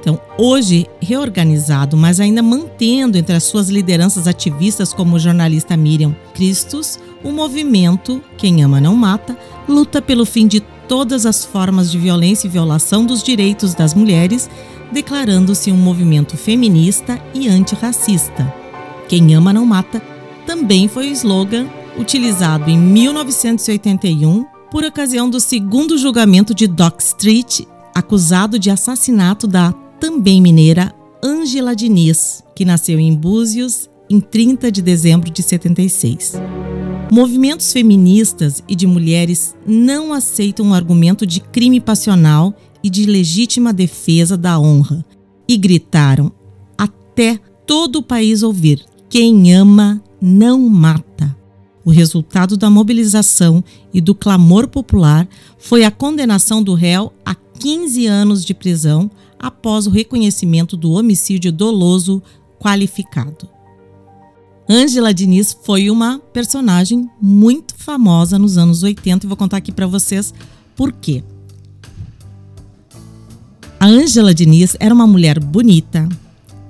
Então, 0.04 0.20
hoje 0.36 0.86
reorganizado, 1.00 1.96
mas 1.96 2.20
ainda 2.20 2.42
mantendo 2.42 3.16
entre 3.16 3.34
as 3.34 3.44
suas 3.44 3.70
lideranças 3.70 4.28
ativistas 4.28 4.92
como 4.92 5.16
o 5.16 5.18
jornalista 5.18 5.78
Miriam 5.78 6.14
Cristos, 6.34 6.98
o 7.22 7.32
movimento 7.32 8.22
Quem 8.36 8.62
Ama 8.62 8.82
Não 8.82 8.94
Mata 8.94 9.34
luta 9.66 10.02
pelo 10.02 10.26
fim 10.26 10.46
de 10.46 10.60
todas 10.60 11.24
as 11.24 11.42
formas 11.42 11.90
de 11.90 11.96
violência 11.96 12.46
e 12.46 12.50
violação 12.50 13.06
dos 13.06 13.22
direitos 13.22 13.72
das 13.72 13.94
mulheres, 13.94 14.50
declarando-se 14.92 15.72
um 15.72 15.76
movimento 15.78 16.36
feminista 16.36 17.18
e 17.32 17.48
antirracista. 17.48 18.52
Quem 19.08 19.34
Ama 19.34 19.54
Não 19.54 19.64
Mata 19.64 20.02
também 20.46 20.86
foi 20.86 21.08
o 21.08 21.12
slogan 21.12 21.66
utilizado 21.98 22.68
em 22.68 22.76
1981 22.76 24.44
por 24.70 24.84
ocasião 24.84 25.30
do 25.30 25.40
segundo 25.40 25.96
julgamento 25.96 26.52
de 26.52 26.66
Dock 26.66 27.02
Street, 27.02 27.60
acusado 27.94 28.58
de 28.58 28.68
assassinato 28.68 29.46
da 29.46 29.72
também 30.04 30.38
mineira 30.38 30.94
Ângela 31.24 31.74
Diniz, 31.74 32.44
que 32.54 32.62
nasceu 32.62 33.00
em 33.00 33.14
Búzios 33.14 33.88
em 34.10 34.20
30 34.20 34.70
de 34.70 34.82
dezembro 34.82 35.30
de 35.30 35.42
76. 35.42 36.34
Movimentos 37.10 37.72
feministas 37.72 38.62
e 38.68 38.76
de 38.76 38.86
mulheres 38.86 39.56
não 39.66 40.12
aceitam 40.12 40.68
o 40.68 40.74
argumento 40.74 41.24
de 41.24 41.40
crime 41.40 41.80
passional 41.80 42.54
e 42.82 42.90
de 42.90 43.06
legítima 43.06 43.72
defesa 43.72 44.36
da 44.36 44.60
honra 44.60 45.02
e 45.48 45.56
gritaram 45.56 46.30
até 46.76 47.38
todo 47.66 48.00
o 48.00 48.02
país 48.02 48.42
ouvir: 48.42 48.84
quem 49.08 49.54
ama 49.54 50.02
não 50.20 50.68
mata. 50.68 51.34
O 51.82 51.90
resultado 51.90 52.58
da 52.58 52.68
mobilização 52.68 53.64
e 53.92 54.02
do 54.02 54.14
clamor 54.14 54.68
popular 54.68 55.26
foi 55.56 55.82
a 55.82 55.90
condenação 55.90 56.62
do 56.62 56.74
réu 56.74 57.10
a 57.24 57.34
15 57.34 58.06
anos 58.06 58.44
de 58.44 58.52
prisão 58.52 59.10
após 59.44 59.86
o 59.86 59.90
reconhecimento 59.90 60.74
do 60.74 60.92
homicídio 60.92 61.52
doloso 61.52 62.22
qualificado. 62.58 63.46
Ângela 64.66 65.12
Diniz 65.12 65.54
foi 65.62 65.90
uma 65.90 66.18
personagem 66.18 67.10
muito 67.20 67.74
famosa 67.76 68.38
nos 68.38 68.56
anos 68.56 68.82
80 68.82 69.26
e 69.26 69.28
vou 69.28 69.36
contar 69.36 69.58
aqui 69.58 69.70
para 69.70 69.86
vocês 69.86 70.32
por 70.74 70.90
quê. 70.92 71.22
A 73.78 73.86
Ângela 73.86 74.32
Diniz 74.32 74.78
era 74.80 74.94
uma 74.94 75.06
mulher 75.06 75.38
bonita, 75.38 76.08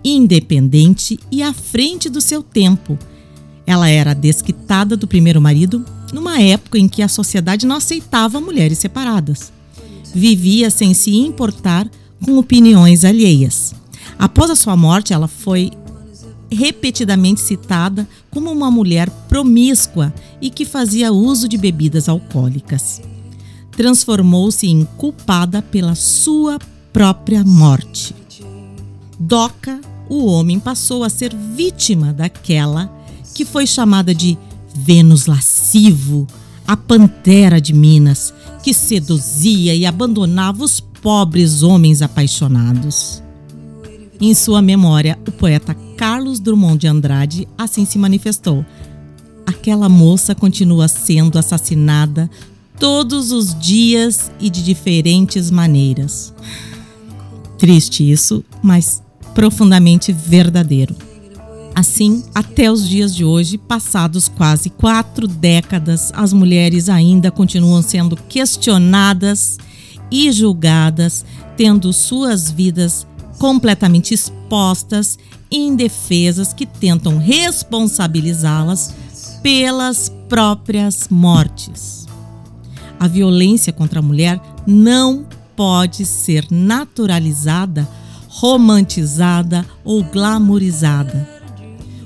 independente 0.05 1.17
e 1.31 1.45
à 1.45 1.53
frente 1.53 2.11
do 2.11 2.21
seu 2.21 2.43
tempo. 2.43 2.99
Ela 3.65 3.89
era 3.89 4.15
desquitada 4.15 4.97
do 4.97 5.07
primeiro 5.07 5.41
marido 5.41 5.85
numa 6.13 6.41
época 6.41 6.77
em 6.77 6.89
que 6.89 7.03
a 7.03 7.09
sociedade 7.09 7.69
não 7.69 7.77
aceitava 7.77 8.41
mulheres 8.41 8.79
separadas. 8.79 9.53
Vivia 10.13 10.71
sem 10.71 10.93
se 10.93 11.15
importar 11.15 11.89
com 12.23 12.39
opiniões 12.39 13.05
alheias. 13.05 13.75
Após 14.19 14.51
a 14.51 14.57
sua 14.57 14.77
morte, 14.77 15.13
ela 15.13 15.29
foi 15.29 15.71
repetidamente 16.51 17.41
citada 17.41 18.09
como 18.31 18.51
uma 18.51 18.71
mulher 18.71 19.11
promíscua 19.29 20.13
e 20.41 20.51
que 20.51 20.65
fazia 20.65 21.13
uso 21.13 21.49
de 21.49 21.57
bebidas 21.57 22.09
alcoólicas. 22.09 23.01
Transformou-se 23.73 24.67
em 24.67 24.85
culpada 24.97 25.61
pela 25.61 25.95
sua 25.95 26.59
própria 26.93 27.43
morte. 27.43 28.15
Doca, 29.19 29.81
o 30.09 30.27
homem, 30.27 30.61
passou 30.61 31.03
a 31.03 31.09
ser 31.09 31.35
vítima 31.35 32.13
daquela 32.13 32.93
que 33.35 33.45
foi 33.45 33.67
chamada 33.67 34.15
de 34.15 34.39
Vênus 34.77 35.27
lascivo, 35.27 36.27
a 36.67 36.77
pantera 36.77 37.61
de 37.61 37.73
Minas, 37.73 38.33
que 38.63 38.73
seduzia 38.73 39.75
e 39.75 39.85
abandonava 39.85 40.65
os 40.65 40.81
pobres 41.05 41.63
homens 41.63 42.01
apaixonados. 42.01 43.23
Em 44.19 44.33
sua 44.33 44.63
memória, 44.63 45.19
o 45.29 45.31
poeta 45.31 45.77
Carlos 45.99 46.41
Drummond 46.41 46.79
de 46.79 46.87
Andrade 46.87 47.47
assim 47.59 47.85
se 47.85 47.99
manifestou. 47.99 48.65
Aquela 49.45 49.87
moça 49.87 50.35
continua 50.35 50.89
sendo 50.89 51.39
assassinada 51.39 52.31
todos 52.81 53.33
os 53.33 53.55
dias 53.61 54.33
e 54.41 54.49
de 54.49 54.65
diferentes 54.65 55.51
maneiras. 55.51 56.33
Triste 57.59 58.11
isso, 58.11 58.43
mas 58.63 59.03
profundamente 59.35 60.11
verdadeiro. 60.11 60.97
Assim, 61.75 62.25
até 62.35 62.73
os 62.73 62.89
dias 62.89 63.15
de 63.15 63.27
hoje, 63.27 63.59
passados 63.59 64.27
quase 64.27 64.71
quatro 64.71 65.29
décadas, 65.29 66.11
as 66.15 66.33
mulheres 66.33 66.89
ainda 66.89 67.31
continuam 67.31 67.83
sendo 67.83 68.17
questionadas 68.17 69.59
e 70.15 70.31
julgadas, 70.31 71.25
tendo 71.57 71.93
suas 71.93 72.51
vidas 72.51 73.07
completamente 73.39 74.15
expostas, 74.15 75.19
indefesas, 75.51 76.53
que 76.53 76.67
tentam 76.67 77.19
responsabilizá-las 77.19 78.95
pelas 79.43 80.11
próprias 80.29 81.09
mortes. 81.09 82.07
A 82.99 83.09
violência 83.09 83.73
contra 83.73 83.99
a 83.99 84.03
mulher 84.03 84.41
não 84.67 85.27
pode 85.57 86.07
ser 86.07 86.47
naturalizada, 86.51 87.89
romantizada 88.29 89.67
ou 89.85 90.03
glamorizada 90.03 91.35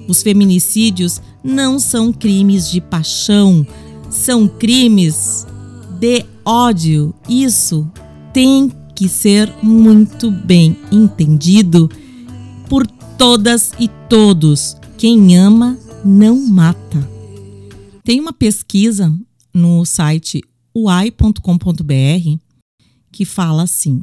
os 0.09 0.23
feminicídios 0.23 1.21
não 1.45 1.79
são 1.79 2.11
crimes 2.11 2.71
de 2.71 2.81
paixão, 2.81 3.65
são 4.09 4.49
crimes 4.49 5.47
de 6.00 6.25
ódio. 6.49 7.14
Isso 7.28 7.90
tem 8.33 8.73
que 8.95 9.07
ser 9.07 9.52
muito 9.62 10.31
bem 10.31 10.76
entendido 10.90 11.90
por 12.71 12.87
todas 13.19 13.73
e 13.78 13.87
todos. 14.09 14.75
Quem 14.97 15.37
ama 15.37 15.78
não 16.02 16.47
mata. 16.47 17.07
Tem 18.02 18.19
uma 18.19 18.33
pesquisa 18.33 19.14
no 19.52 19.85
site 19.85 20.40
uai.com.br 20.75 22.38
que 23.12 23.25
fala 23.26 23.64
assim: 23.64 24.02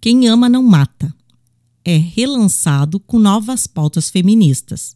Quem 0.00 0.28
ama 0.28 0.48
não 0.48 0.62
mata. 0.62 1.12
É 1.82 1.96
relançado 1.96 3.00
com 3.00 3.18
novas 3.18 3.66
pautas 3.66 4.10
feministas. 4.10 4.94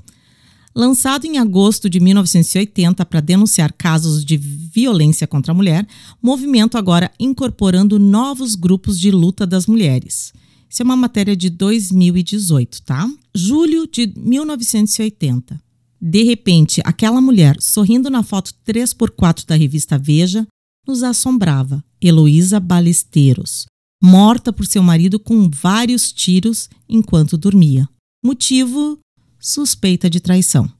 Lançado 0.77 1.25
em 1.25 1.39
agosto 1.39 1.89
de 1.89 2.01
1980 2.01 3.07
para 3.07 3.21
denunciar 3.21 3.73
casos 3.73 4.25
de 4.25 4.37
violência 4.37 5.25
contra 5.25 5.53
a 5.53 5.55
mulher, 5.55 5.87
movimento 6.21 6.77
agora 6.77 7.13
incorporando 7.19 7.97
novos 7.97 8.57
grupos 8.57 8.99
de 8.99 9.13
luta 9.13 9.47
das 9.47 9.69
mulheres. 9.69 10.33
Isso 10.69 10.83
é 10.83 10.85
uma 10.85 10.97
matéria 10.97 11.37
de 11.37 11.49
2018, 11.49 12.83
tá? 12.83 13.09
Julho 13.33 13.87
de 13.87 14.13
1980. 14.17 15.63
De 16.01 16.23
repente, 16.25 16.83
aquela 16.85 17.21
mulher 17.21 17.57
sorrindo 17.61 18.11
na 18.11 18.25
foto 18.25 18.53
3x4 18.67 19.47
da 19.47 19.55
revista 19.55 19.97
Veja 19.97 20.45
nos 20.85 21.05
assombrava. 21.05 21.85
Heloísa 22.03 22.59
Balesteiros, 22.59 23.65
morta 24.03 24.53
por 24.53 24.67
seu 24.67 24.83
marido 24.83 25.19
com 25.19 25.49
vários 25.49 26.13
tiros 26.13 26.69
enquanto 26.89 27.39
dormia. 27.39 27.89
Motivo 28.23 28.99
suspeita 29.45 30.09
de 30.09 30.21
traição. 30.21 30.73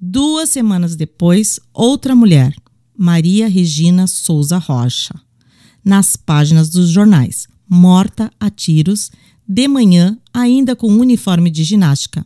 Duas 0.00 0.48
semanas 0.48 0.94
depois, 0.94 1.58
outra 1.74 2.14
mulher, 2.14 2.54
Maria 2.96 3.48
Regina 3.48 4.06
Souza 4.06 4.58
Rocha, 4.58 5.12
nas 5.84 6.16
páginas 6.16 6.70
dos 6.70 6.88
jornais, 6.88 7.48
morta 7.68 8.30
a 8.38 8.48
tiros, 8.48 9.10
de 9.46 9.66
manhã, 9.66 10.16
ainda 10.32 10.76
com 10.76 10.86
uniforme 10.86 11.50
de 11.50 11.64
ginástica. 11.64 12.24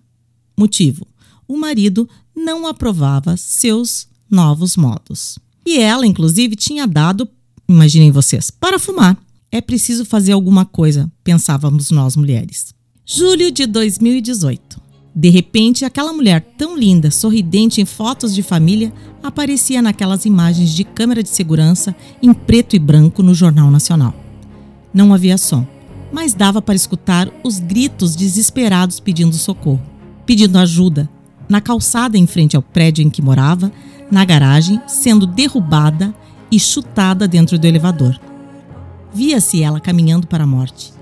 Motivo: 0.55 1.07
o 1.49 1.57
marido 1.57 2.07
não 2.35 2.67
aprovava 2.67 3.35
seus 3.39 4.07
novos 4.31 4.77
modos. 4.77 5.39
E 5.65 5.79
ela, 5.79 6.07
inclusive, 6.07 6.57
tinha 6.57 6.87
dado, 6.87 7.27
imaginem 7.67 8.11
vocês, 8.11 8.51
para 8.51 8.79
fumar. 8.79 9.17
É 9.51 9.63
preciso 9.63 10.05
fazer 10.05 10.33
alguma 10.33 10.67
coisa, 10.67 11.11
pensávamos 11.25 11.91
nós 11.91 12.17
mulheres. 12.17 12.75
Julho 13.07 13.51
de 13.51 13.65
2018. 13.65 14.86
De 15.19 15.31
repente, 15.31 15.83
aquela 15.83 16.13
mulher 16.13 16.43
tão 16.59 16.77
linda, 16.77 17.11
sorridente 17.11 17.81
em 17.81 17.87
fotos 17.87 18.35
de 18.35 18.43
família, 18.43 18.93
aparecia 19.23 19.81
naquelas 19.81 20.27
imagens 20.27 20.75
de 20.75 20.85
câmera 20.85 21.23
de 21.23 21.31
segurança 21.31 21.97
em 22.23 22.35
preto 22.35 22.77
e 22.77 22.79
branco 22.79 23.23
no 23.23 23.33
Jornal 23.33 23.71
Nacional. 23.71 24.15
Não 24.93 25.15
havia 25.15 25.39
som, 25.39 25.67
mas 26.13 26.35
dava 26.35 26.61
para 26.61 26.75
escutar 26.75 27.33
os 27.43 27.59
gritos 27.59 28.15
desesperados 28.15 29.01
pedindo 29.01 29.35
socorro, 29.37 29.81
pedindo 30.27 30.59
ajuda, 30.59 31.09
na 31.49 31.63
calçada 31.63 32.19
em 32.19 32.27
frente 32.27 32.55
ao 32.55 32.63
prédio 32.63 33.03
em 33.03 33.09
que 33.09 33.23
morava, 33.23 33.73
na 34.11 34.23
garagem, 34.23 34.79
sendo 34.87 35.27
derrubada 35.27 36.15
e 36.51 36.61
chutada 36.61 37.27
dentro 37.27 37.59
do 37.59 37.67
elevador. 37.67 38.21
Via-se 39.15 39.63
ela 39.63 39.81
caminhando 39.81 40.27
para 40.27 40.45
a 40.45 40.47
morte, 40.47 40.93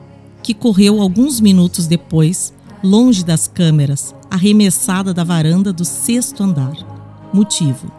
que 0.41 0.55
correu 0.55 1.01
alguns 1.03 1.41
minutos 1.41 1.89
depois 1.89 2.55
longe 2.85 3.25
das 3.25 3.49
câmeras, 3.49 4.15
arremessada 4.31 5.15
da 5.15 5.25
varanda 5.25 5.73
do 5.73 5.85
sexto 5.85 6.43
andar. 6.43 6.77
Motivo: 7.33 7.91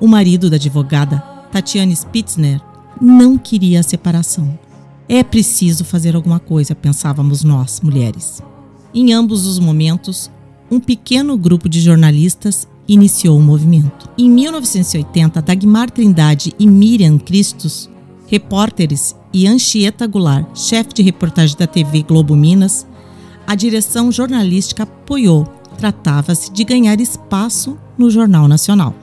o 0.00 0.08
marido 0.08 0.48
da 0.48 0.56
advogada, 0.56 1.18
Tatiane 1.52 1.94
Spitzner, 1.94 2.60
não 3.00 3.36
queria 3.36 3.80
a 3.80 3.82
separação. 3.82 4.58
É 5.06 5.22
preciso 5.22 5.84
fazer 5.84 6.16
alguma 6.16 6.40
coisa, 6.40 6.74
pensávamos 6.74 7.44
nós, 7.44 7.80
mulheres. 7.82 8.42
Em 8.94 9.12
ambos 9.12 9.46
os 9.46 9.58
momentos, 9.58 10.30
um 10.70 10.80
pequeno 10.80 11.36
grupo 11.36 11.68
de 11.68 11.80
jornalistas 11.80 12.66
iniciou 12.88 13.38
o 13.38 13.42
movimento. 13.42 14.08
Em 14.16 14.30
1980, 14.30 15.42
Dagmar 15.42 15.90
Trindade 15.90 16.54
e 16.58 16.66
Miriam 16.66 17.18
Christus, 17.18 17.90
repórteres, 18.26 19.14
e 19.32 19.46
Anchieta 19.46 20.06
Goulart, 20.06 20.56
chefe 20.56 20.92
de 20.94 21.02
reportagem 21.02 21.56
da 21.56 21.66
TV 21.66 22.02
Globo 22.02 22.34
Minas, 22.34 22.86
a 23.50 23.56
direção 23.56 24.12
jornalística 24.12 24.84
apoiou. 24.84 25.44
Tratava-se 25.76 26.52
de 26.52 26.62
ganhar 26.62 27.00
espaço 27.00 27.76
no 27.98 28.08
Jornal 28.08 28.46
Nacional. 28.46 28.94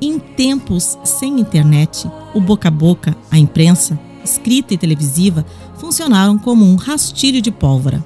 Em 0.00 0.18
tempos 0.18 0.98
sem 1.04 1.38
internet, 1.38 2.10
o 2.34 2.40
boca 2.40 2.66
a 2.66 2.72
boca, 2.72 3.16
a 3.30 3.38
imprensa, 3.38 3.96
escrita 4.24 4.74
e 4.74 4.76
televisiva, 4.76 5.46
funcionaram 5.76 6.36
como 6.36 6.64
um 6.64 6.74
rastilho 6.74 7.40
de 7.40 7.52
pólvora. 7.52 8.04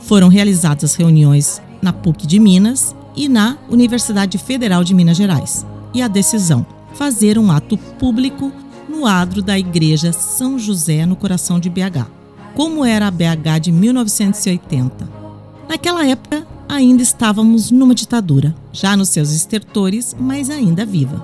Foram 0.00 0.26
realizadas 0.26 0.96
reuniões 0.96 1.62
na 1.80 1.92
PUC 1.92 2.26
de 2.26 2.40
Minas 2.40 2.92
e 3.14 3.28
na 3.28 3.58
Universidade 3.70 4.38
Federal 4.38 4.82
de 4.82 4.92
Minas 4.92 5.16
Gerais. 5.16 5.64
E 5.94 6.02
a 6.02 6.08
decisão: 6.08 6.66
fazer 6.94 7.38
um 7.38 7.52
ato 7.52 7.78
público 7.78 8.50
no 8.88 9.06
adro 9.06 9.40
da 9.40 9.56
Igreja 9.56 10.12
São 10.12 10.58
José, 10.58 11.06
no 11.06 11.14
coração 11.14 11.60
de 11.60 11.70
BH 11.70 12.15
como 12.56 12.86
era 12.86 13.06
a 13.06 13.10
BH 13.10 13.60
de 13.60 13.70
1980. 13.70 15.06
Naquela 15.68 16.06
época, 16.06 16.46
ainda 16.66 17.02
estávamos 17.02 17.70
numa 17.70 17.94
ditadura, 17.94 18.54
já 18.72 18.96
nos 18.96 19.10
seus 19.10 19.30
estertores, 19.30 20.16
mas 20.18 20.48
ainda 20.48 20.86
viva. 20.86 21.22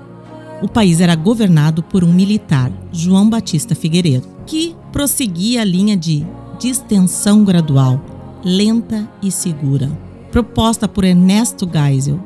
O 0.61 0.69
país 0.69 1.01
era 1.01 1.17
governado 1.17 1.83
por 1.83 2.05
um 2.05 2.13
militar, 2.13 2.71
João 2.93 3.31
Batista 3.31 3.75
Figueiredo, 3.75 4.29
que 4.47 4.77
prosseguia 4.93 5.63
a 5.63 5.65
linha 5.65 5.97
de 5.97 6.25
distensão 6.61 7.45
gradual, 7.45 8.05
lenta 8.45 9.09
e 9.23 9.33
segura, 9.33 9.91
proposta 10.31 10.87
por 10.87 11.03
Ernesto 11.03 11.67
Geisel. 11.67 12.21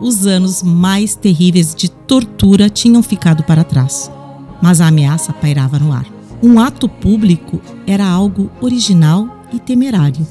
Os 0.00 0.24
anos 0.24 0.62
mais 0.62 1.16
terríveis 1.16 1.74
de 1.74 1.90
tortura 1.90 2.70
tinham 2.70 3.02
ficado 3.02 3.42
para 3.42 3.64
trás, 3.64 4.08
mas 4.62 4.80
a 4.80 4.86
ameaça 4.86 5.32
pairava 5.32 5.80
no 5.80 5.92
ar. 5.92 6.11
Um 6.42 6.58
ato 6.58 6.88
público 6.88 7.62
era 7.86 8.04
algo 8.04 8.50
original 8.60 9.46
e 9.52 9.60
temerário. 9.60 10.26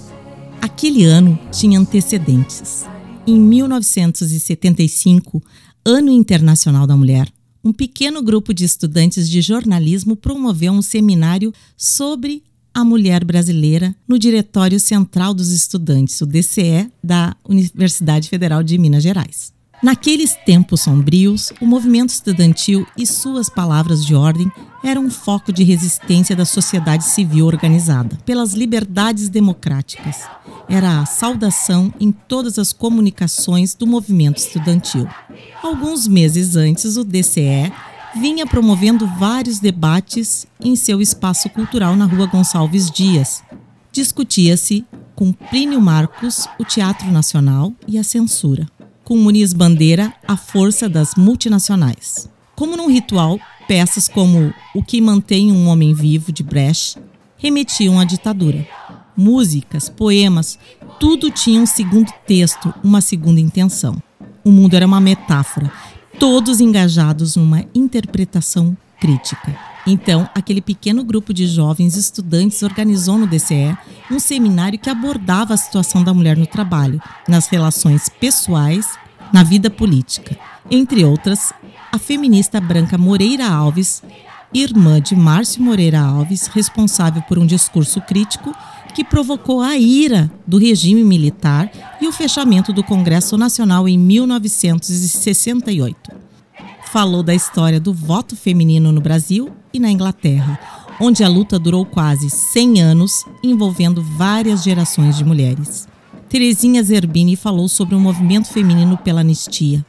Aquele 0.62 1.06
ano 1.06 1.40
tinha 1.54 1.80
antecedentes. 1.80 2.84
Em 3.26 3.40
1975, 3.40 5.42
Ano 5.86 6.12
Internacional 6.12 6.86
da 6.86 6.98
Mulher, 6.98 7.32
um 7.64 7.72
pequeno 7.72 8.22
grupo 8.22 8.54
de 8.54 8.66
estudantes 8.66 9.30
de 9.30 9.42
jornalismo 9.42 10.18
promoveu 10.18 10.74
um 10.74 10.82
seminário 10.82 11.54
sobre 11.78 12.44
a 12.74 12.84
mulher 12.84 13.24
brasileira 13.24 13.96
no 14.06 14.20
Diretório 14.20 14.82
Central 14.82 15.34
dos 15.34 15.52
Estudantes, 15.52 16.20
o 16.20 16.26
DCE, 16.26 16.92
da 17.02 17.38
Universidade 17.48 18.28
Federal 18.28 18.62
de 18.62 18.78
Minas 18.78 19.04
Gerais. 19.04 19.54
Naqueles 19.82 20.36
tempos 20.46 20.82
sombrios, 20.82 21.52
o 21.60 21.66
movimento 21.66 22.10
estudantil 22.10 22.86
e 22.96 23.04
suas 23.04 23.50
palavras 23.50 24.06
de 24.06 24.14
ordem 24.14 24.52
eram 24.84 25.06
um 25.06 25.10
foco 25.10 25.52
de 25.52 25.64
resistência 25.64 26.36
da 26.36 26.46
sociedade 26.46 27.04
civil 27.04 27.48
organizada 27.48 28.16
pelas 28.24 28.54
liberdades 28.54 29.28
democráticas. 29.28 30.18
Era 30.70 31.02
a 31.02 31.06
saudação 31.08 31.92
em 32.00 32.12
todas 32.12 32.60
as 32.60 32.72
comunicações 32.72 33.74
do 33.74 33.88
movimento 33.88 34.38
estudantil. 34.38 35.08
Alguns 35.64 36.08
meses 36.08 36.56
antes, 36.56 36.96
o 36.96 37.04
DCE 37.04 37.74
vinha 38.16 38.46
promovendo 38.46 39.08
vários 39.18 39.60
debates 39.60 40.46
em 40.60 40.76
seu 40.76 41.02
espaço 41.02 41.50
cultural 41.50 41.96
na 41.96 42.06
Rua 42.06 42.28
Gonçalves 42.28 42.92
Dias. 42.92 43.42
Discutia-se 43.92 44.86
com 45.16 45.34
Plínio 45.34 45.82
Marcos 45.82 46.48
o 46.60 46.64
Teatro 46.64 47.12
Nacional 47.12 47.74
e 47.88 47.98
a 47.98 48.04
censura 48.04 48.68
com 49.12 49.18
Muniz 49.18 49.52
Bandeira 49.52 50.14
a 50.26 50.38
força 50.38 50.88
das 50.88 51.16
multinacionais. 51.16 52.30
Como 52.56 52.78
num 52.78 52.90
ritual 52.90 53.38
Peças 53.68 54.08
como 54.08 54.54
O 54.74 54.82
que 54.82 55.02
mantém 55.02 55.52
um 55.52 55.68
homem 55.68 55.94
vivo 55.94 56.32
de 56.32 56.42
Brecht 56.42 56.98
remetiam 57.38 58.00
à 58.00 58.06
ditadura. 58.06 58.66
Músicas, 59.18 59.90
poemas, 59.90 60.58
tudo 60.98 61.30
tinha 61.30 61.60
um 61.60 61.66
segundo 61.66 62.10
texto, 62.26 62.74
uma 62.82 63.02
segunda 63.02 63.42
intenção. 63.42 64.02
O 64.46 64.50
mundo 64.50 64.76
era 64.76 64.88
uma 64.88 65.02
metáfora, 65.02 65.70
todos 66.18 66.62
engajados 66.62 67.36
numa 67.36 67.66
interpretação 67.76 68.78
crítica. 68.98 69.71
Então, 69.86 70.30
aquele 70.36 70.62
pequeno 70.62 71.04
grupo 71.04 71.34
de 71.34 71.48
jovens 71.48 71.96
estudantes 71.96 72.62
organizou 72.62 73.18
no 73.18 73.26
DCE 73.26 73.76
um 74.12 74.20
seminário 74.20 74.78
que 74.78 74.90
abordava 74.90 75.54
a 75.54 75.58
situação 75.58 76.04
da 76.04 76.14
mulher 76.14 76.38
no 76.38 76.46
trabalho, 76.46 77.02
nas 77.28 77.48
relações 77.48 78.08
pessoais, 78.08 78.88
na 79.34 79.44
vida 79.44 79.70
política. 79.70 80.38
Entre 80.70 81.04
outras, 81.04 81.52
a 81.92 81.98
feminista 81.98 82.62
branca 82.62 82.98
Moreira 82.98 83.48
Alves, 83.48 84.04
irmã 84.54 85.02
de 85.02 85.16
Márcio 85.16 85.64
Moreira 85.64 86.02
Alves, 86.02 86.48
responsável 86.48 87.22
por 87.24 87.40
um 87.40 87.46
discurso 87.46 88.00
crítico 88.02 88.54
que 88.94 89.04
provocou 89.04 89.62
a 89.62 89.78
ira 89.78 90.32
do 90.46 90.58
regime 90.58 91.04
militar 91.04 91.72
e 92.00 92.08
o 92.08 92.12
fechamento 92.12 92.72
do 92.74 92.84
Congresso 92.84 93.38
Nacional 93.38 93.88
em 93.88 93.98
1968. 93.98 96.21
Falou 96.92 97.24
da 97.24 97.34
história 97.34 97.80
do 97.80 97.94
voto 97.94 98.36
feminino 98.36 98.92
no 98.92 99.00
Brasil 99.00 99.50
e 99.74 99.80
na 99.80 99.90
Inglaterra, 99.90 100.60
onde 101.00 101.24
a 101.24 101.30
luta 101.30 101.58
durou 101.58 101.86
quase 101.86 102.30
100 102.30 102.82
anos, 102.82 103.26
envolvendo 103.42 104.04
várias 104.04 104.62
gerações 104.62 105.18
de 105.18 105.24
mulheres. 105.24 105.88
Terezinha 106.28 106.84
Zerbini 106.84 107.38
falou 107.38 107.70
sobre 107.70 107.96
o 107.96 108.00
movimento 108.00 108.50
feminino 108.50 108.98
pela 108.98 109.22
anistia, 109.22 109.86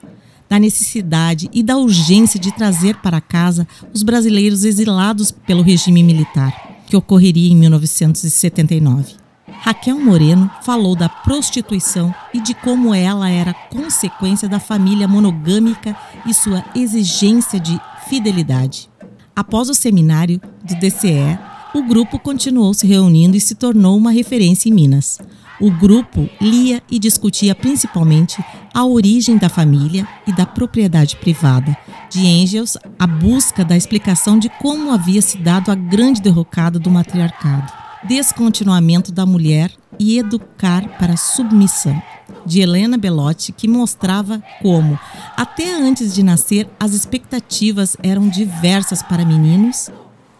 da 0.49 0.61
necessidade 0.61 1.51
e 1.53 1.61
da 1.61 1.77
urgência 1.77 2.39
de 2.39 2.53
trazer 2.53 2.95
para 2.99 3.21
casa 3.21 3.67
os 3.93 4.05
brasileiros 4.05 4.65
exilados 4.65 5.33
pelo 5.33 5.63
regime 5.63 6.05
militar 6.05 6.55
que 6.87 6.97
ocorreria 6.97 7.51
em 7.51 7.57
1979. 7.57 9.22
Raquel 9.65 9.97
Moreno 9.97 10.51
falou 10.61 10.97
da 10.97 11.09
prostituição 11.09 12.13
e 12.35 12.41
de 12.41 12.53
como 12.53 12.93
ela 12.93 13.31
era 13.31 13.55
consequência 13.55 14.49
da 14.49 14.59
família 14.59 15.07
monogâmica 15.07 15.97
e 16.27 16.35
sua 16.35 16.65
exigência 16.75 17.61
de 17.61 17.81
fidelidade. 18.09 18.91
Após 19.37 19.69
o 19.69 19.75
seminário 19.75 20.41
do 20.65 20.75
DCE, 20.75 21.39
o 21.73 21.81
grupo 21.85 22.19
continuou 22.19 22.75
se 22.75 22.89
reunindo 22.89 23.37
e 23.37 23.41
se 23.41 23.55
tornou 23.55 23.97
uma 23.97 24.11
referência 24.11 24.69
em 24.69 24.73
Minas. 24.73 25.21
O 25.61 25.71
grupo 25.71 26.29
lia 26.41 26.83
e 26.91 26.99
discutia 26.99 27.55
principalmente 27.55 28.45
a 28.75 28.85
origem 28.85 29.39
da 29.39 29.49
família 29.49 30.09
e 30.27 30.33
da 30.33 30.45
propriedade 30.45 31.15
privada, 31.15 31.77
de 32.11 32.27
Engels 32.27 32.77
a 32.99 33.07
busca 33.07 33.65
da 33.65 33.77
explicação 33.77 34.41
de 34.41 34.49
como 34.49 34.91
havia 34.91 35.23
se 35.23 35.39
dado 35.39 35.71
a 35.71 35.77
grande 35.77 36.21
derrocada 36.21 36.81
do 36.81 36.91
matriarcado, 36.91 37.82
descontinuamento 38.05 39.13
da 39.13 39.25
mulher 39.25 39.73
e 39.99 40.19
educar 40.19 40.87
para 40.99 41.17
submissão, 41.17 42.01
de 42.45 42.61
Helena 42.61 42.97
Belotti, 42.97 43.53
que 43.53 43.69
mostrava 43.69 44.43
como, 44.61 44.99
até 45.37 45.73
antes 45.73 46.15
de 46.15 46.23
nascer, 46.23 46.69
as 46.79 46.93
expectativas 46.93 47.97
eram 48.03 48.29
diversas 48.29 49.03
para 49.03 49.25
meninos 49.25 49.91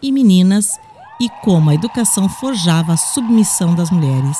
e 0.01 0.11
meninas 0.11 0.77
e 1.19 1.29
como 1.41 1.69
a 1.69 1.75
educação 1.75 2.27
forjava 2.27 2.93
a 2.93 2.97
submissão 2.97 3.73
das 3.73 3.89
mulheres. 3.89 4.37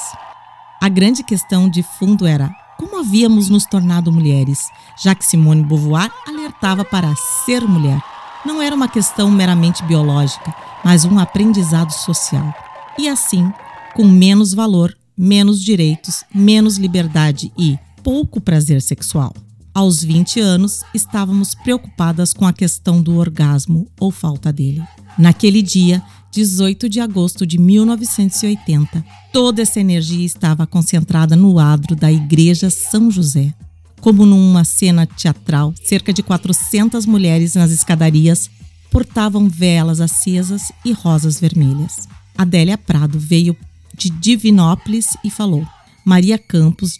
A 0.81 0.89
grande 0.89 1.23
questão 1.23 1.69
de 1.69 1.81
fundo 1.81 2.25
era 2.25 2.53
como 2.77 2.99
havíamos 2.99 3.49
nos 3.49 3.65
tornado 3.65 4.12
mulheres, 4.12 4.67
já 5.01 5.15
que 5.15 5.25
Simone 5.25 5.63
Beauvoir 5.63 6.12
alertava 6.27 6.83
para 6.83 7.15
ser 7.45 7.62
mulher. 7.62 8.01
Não 8.45 8.62
era 8.62 8.75
uma 8.75 8.89
questão 8.89 9.31
meramente 9.31 9.81
biológica, 9.83 10.53
mas 10.83 11.05
um 11.05 11.17
aprendizado 11.17 11.91
social. 11.91 12.53
E 12.97 13.08
assim, 13.08 13.51
com 13.95 14.06
menos 14.06 14.53
valor, 14.53 14.95
menos 15.17 15.63
direitos, 15.63 16.23
menos 16.34 16.77
liberdade 16.77 17.51
e 17.58 17.77
pouco 18.03 18.39
prazer 18.39 18.82
sexual. 18.82 19.34
Aos 19.73 20.03
20 20.03 20.39
anos, 20.39 20.84
estávamos 20.93 21.56
preocupadas 21.56 22.34
com 22.34 22.45
a 22.45 22.53
questão 22.53 23.01
do 23.01 23.17
orgasmo 23.17 23.88
ou 23.99 24.12
falta 24.12 24.53
dele. 24.53 24.84
Naquele 25.17 25.63
dia, 25.63 26.03
18 26.32 26.88
de 26.88 26.99
agosto 26.99 27.45
de 27.45 27.58
1980. 27.58 29.03
Toda 29.32 29.62
essa 29.63 29.79
energia 29.79 30.25
estava 30.25 30.67
concentrada 30.67 31.36
no 31.36 31.58
adro 31.58 31.95
da 31.95 32.12
Igreja 32.12 32.69
São 32.69 33.10
José. 33.10 33.53
Como 34.01 34.25
numa 34.25 34.63
cena 34.63 35.08
teatral, 35.08 35.73
cerca 35.84 36.13
de 36.13 36.21
400 36.21 37.06
mulheres 37.06 37.56
nas 37.56 37.71
escadarias 37.71 38.49
portavam 38.91 39.49
velas 39.49 39.99
acesas 39.99 40.71
e 40.86 40.91
rosas 40.91 41.39
vermelhas. 41.39 42.08
Adélia 42.38 42.78
Prado 42.78 43.19
veio 43.19 43.56
de 43.96 44.10
Divinópolis 44.10 45.15
e 45.24 45.30
falou. 45.30 45.65
Maria 46.04 46.38
Campos, 46.38 47.00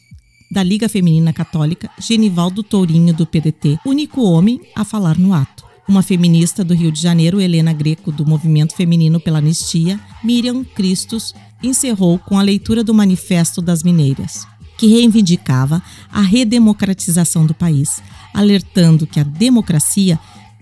da 0.52 0.63
Liga 0.63 0.88
Feminina 0.88 1.34
Católica, 1.34 1.89
Genivaldo 2.00 2.63
Tourinho, 2.63 3.13
do 3.13 3.26
PDT, 3.26 3.80
único 3.86 4.22
homem 4.22 4.62
a 4.76 4.84
falar 4.84 5.17
no 5.17 5.34
ato 5.34 5.63
uma 5.88 6.02
feminista 6.02 6.63
do 6.63 6.74
Rio 6.74 6.91
de 6.91 7.02
Janeiro, 7.02 7.41
Helena 7.41 7.74
Greco, 7.74 8.12
do 8.12 8.26
Movimento 8.26 8.76
Feminino 8.76 9.19
pela 9.19 9.39
Anistia, 9.39 10.00
Miriam 10.24 10.63
Cristos, 10.63 11.34
encerrou 11.62 12.17
com 12.17 12.39
a 12.39 12.41
leitura 12.41 12.84
do 12.84 12.93
Manifesto 12.93 13.62
das 13.62 13.84
Mineiras, 13.84 14.48
que 14.78 14.88
reivindicava 14.88 15.82
a 16.12 16.22
redemocratização 16.22 17.46
do 17.46 17.54
país, 17.54 18.02
alertando 18.34 19.08
que 19.08 19.19
a 19.19 19.24
democracia 19.24 20.19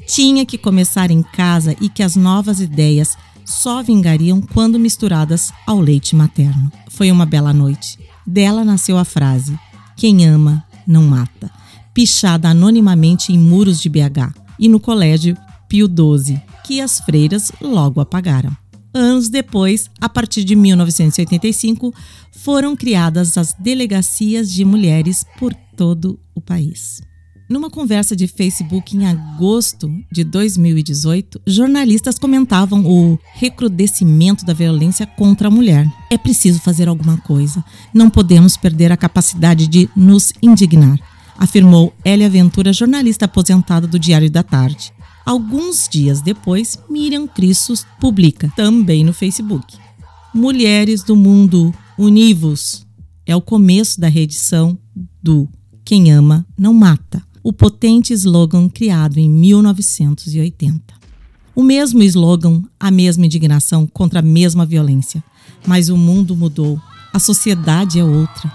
tinha 0.08 0.46
que 0.46 0.58
começar 0.58 1.12
em 1.12 1.22
casa 1.22 1.76
e 1.80 1.88
que 1.88 2.04
as 2.04 2.16
novas 2.16 2.60
ideias 2.60 3.16
só 3.52 3.84
vingariam 3.84 4.42
quando 4.42 4.80
misturadas 4.80 5.52
ao 5.68 5.80
leite 5.80 6.16
materno. 6.16 6.72
Foi 6.90 7.12
uma 7.12 7.26
bela 7.26 7.54
noite. 7.54 8.00
Dela 8.26 8.64
nasceu 8.64 8.98
a 8.98 9.06
frase: 9.06 9.58
Quem 9.96 10.26
ama, 10.26 10.64
não 10.88 11.04
mata, 11.04 11.52
pichada 11.94 12.50
anonimamente 12.50 13.34
em 13.34 13.38
muros 13.38 13.82
de 13.82 13.90
BH 13.90 14.34
e 14.58 14.68
no 14.68 14.80
Colégio 14.80 15.38
Pio 15.68 15.88
XII, 15.88 16.42
que 16.64 16.82
as 16.82 17.00
freiras 17.00 17.52
logo 17.62 18.00
apagaram. 18.00 18.56
Anos 18.94 19.30
depois, 19.30 19.90
a 20.02 20.10
partir 20.10 20.44
de 20.44 20.56
1985, 20.56 21.94
foram 22.32 22.76
criadas 22.76 23.38
as 23.38 23.54
delegacias 23.54 24.52
de 24.52 24.66
mulheres 24.66 25.26
por 25.40 25.54
todo 25.78 26.20
o 26.36 26.42
país. 26.42 27.02
Numa 27.52 27.70
conversa 27.70 28.16
de 28.16 28.28
Facebook 28.28 28.96
em 28.96 29.06
agosto 29.06 29.94
de 30.10 30.24
2018, 30.24 31.42
jornalistas 31.46 32.18
comentavam 32.18 32.86
o 32.86 33.20
recrudescimento 33.34 34.46
da 34.46 34.54
violência 34.54 35.06
contra 35.06 35.50
a 35.50 35.52
mulher. 35.52 35.86
É 36.10 36.18
preciso 36.18 36.62
fazer 36.62 36.88
alguma 36.88 37.18
coisa. 37.18 37.62
Não 37.94 38.10
podemos 38.10 38.56
perder 38.56 38.90
a 38.90 38.96
capacidade 38.96 39.68
de 39.68 39.90
nos 39.94 40.32
indignar 40.42 40.98
afirmou 41.38 41.92
Elia 42.06 42.30
Ventura, 42.30 42.72
jornalista 42.72 43.26
aposentada 43.26 43.86
do 43.86 44.00
Diário 44.00 44.30
da 44.30 44.44
Tarde. 44.44 44.94
Alguns 45.26 45.90
dias 45.90 46.22
depois, 46.22 46.78
Miriam 46.88 47.28
Cristos 47.28 47.86
publica, 48.00 48.54
também 48.56 49.04
no 49.04 49.12
Facebook. 49.12 49.76
Mulheres 50.34 51.04
do 51.04 51.18
mundo, 51.18 51.74
univos! 51.98 52.86
É 53.26 53.36
o 53.36 53.42
começo 53.42 54.00
da 54.00 54.08
reedição 54.08 54.78
do 55.22 55.50
Quem 55.84 56.12
Ama 56.12 56.46
Não 56.56 56.74
Mata, 56.76 57.24
o 57.44 57.52
potente 57.52 58.14
slogan 58.14 58.70
criado 58.70 59.18
em 59.18 59.30
1980. 59.30 60.94
O 61.56 61.64
mesmo 61.64 62.02
slogan, 62.04 62.64
a 62.80 62.90
mesma 62.90 63.26
indignação 63.26 63.86
contra 63.86 64.20
a 64.20 64.24
mesma 64.24 64.66
violência. 64.66 65.24
Mas 65.66 65.90
o 65.90 65.98
mundo 65.98 66.36
mudou, 66.36 66.80
a 67.14 67.20
sociedade 67.20 68.00
é 68.00 68.04
outra. 68.04 68.52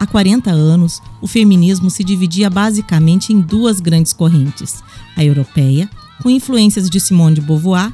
Há 0.00 0.06
40 0.06 0.50
anos, 0.50 1.02
o 1.20 1.26
feminismo 1.26 1.90
se 1.90 2.04
dividia 2.04 2.48
basicamente 2.48 3.32
em 3.32 3.40
duas 3.40 3.80
grandes 3.80 4.12
correntes: 4.12 4.82
a 5.16 5.24
europeia, 5.24 5.90
com 6.22 6.30
influências 6.30 6.88
de 6.88 7.00
Simone 7.00 7.34
de 7.34 7.40
Beauvoir, 7.40 7.92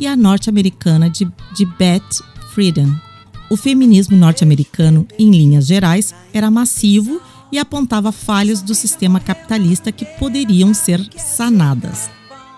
e 0.00 0.06
a 0.06 0.16
norte-americana 0.16 1.08
de, 1.10 1.30
de 1.54 1.64
Beth 1.64 2.22
Friedan. 2.52 2.98
O 3.50 3.56
feminismo 3.56 4.16
norte-americano, 4.16 5.06
em 5.18 5.30
linhas 5.30 5.66
gerais, 5.66 6.14
era 6.32 6.50
massivo 6.50 7.20
e 7.52 7.58
apontava 7.58 8.10
falhas 8.10 8.62
do 8.62 8.74
sistema 8.74 9.20
capitalista 9.20 9.92
que 9.92 10.06
poderiam 10.06 10.72
ser 10.72 11.06
sanadas. 11.16 12.10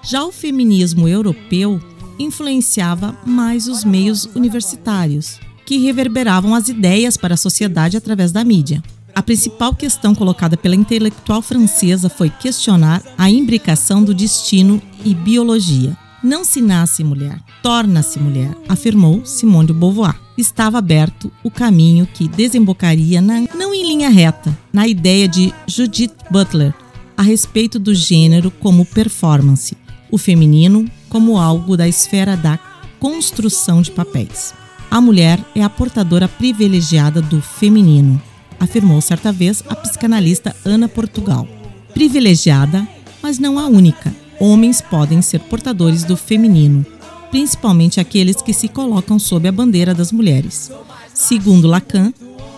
Já 0.04 0.24
o 0.24 0.30
feminismo 0.30 1.08
europeu 1.08 1.80
influenciava 2.18 3.18
mais 3.26 3.66
os 3.66 3.84
meios 3.84 4.24
universitários, 4.36 5.40
que 5.66 5.78
reverberavam 5.78 6.54
as 6.54 6.68
ideias 6.68 7.16
para 7.16 7.34
a 7.34 7.38
sociedade 7.38 7.96
através 7.96 8.30
da 8.30 8.44
mídia. 8.44 8.82
A 9.14 9.22
principal 9.22 9.74
questão 9.74 10.14
colocada 10.14 10.56
pela 10.56 10.74
intelectual 10.74 11.40
francesa 11.40 12.08
foi 12.08 12.30
questionar 12.30 13.02
a 13.16 13.30
imbricação 13.30 14.02
do 14.02 14.14
destino 14.14 14.80
e 15.04 15.14
biologia. 15.14 15.96
Não 16.24 16.42
se 16.42 16.62
nasce 16.62 17.04
mulher, 17.04 17.38
torna-se 17.62 18.18
mulher, 18.18 18.56
afirmou 18.66 19.26
Simone 19.26 19.66
de 19.66 19.74
Beauvoir. 19.74 20.18
Estava 20.38 20.78
aberto 20.78 21.30
o 21.42 21.50
caminho 21.50 22.06
que 22.06 22.26
desembocaria 22.26 23.20
na, 23.20 23.42
não 23.54 23.74
em 23.74 23.86
linha 23.86 24.08
reta, 24.08 24.56
na 24.72 24.88
ideia 24.88 25.28
de 25.28 25.52
Judith 25.66 26.14
Butler 26.30 26.72
a 27.14 27.20
respeito 27.20 27.78
do 27.78 27.94
gênero 27.94 28.50
como 28.50 28.86
performance, 28.86 29.76
o 30.10 30.16
feminino 30.16 30.90
como 31.10 31.36
algo 31.36 31.76
da 31.76 31.86
esfera 31.86 32.38
da 32.38 32.58
construção 32.98 33.82
de 33.82 33.90
papéis. 33.90 34.54
A 34.90 35.02
mulher 35.02 35.38
é 35.54 35.62
a 35.62 35.68
portadora 35.68 36.26
privilegiada 36.26 37.20
do 37.20 37.42
feminino, 37.42 38.20
afirmou 38.58 38.98
certa 39.02 39.30
vez 39.30 39.62
a 39.68 39.76
psicanalista 39.76 40.56
Ana 40.64 40.88
Portugal. 40.88 41.46
Privilegiada, 41.92 42.88
mas 43.22 43.38
não 43.38 43.58
a 43.58 43.66
única. 43.66 44.23
Homens 44.46 44.82
podem 44.82 45.22
ser 45.22 45.40
portadores 45.40 46.04
do 46.04 46.18
feminino, 46.18 46.84
principalmente 47.30 47.98
aqueles 47.98 48.42
que 48.42 48.52
se 48.52 48.68
colocam 48.68 49.18
sob 49.18 49.48
a 49.48 49.50
bandeira 49.50 49.94
das 49.94 50.12
mulheres. 50.12 50.70
Segundo 51.14 51.66
Lacan, 51.66 52.12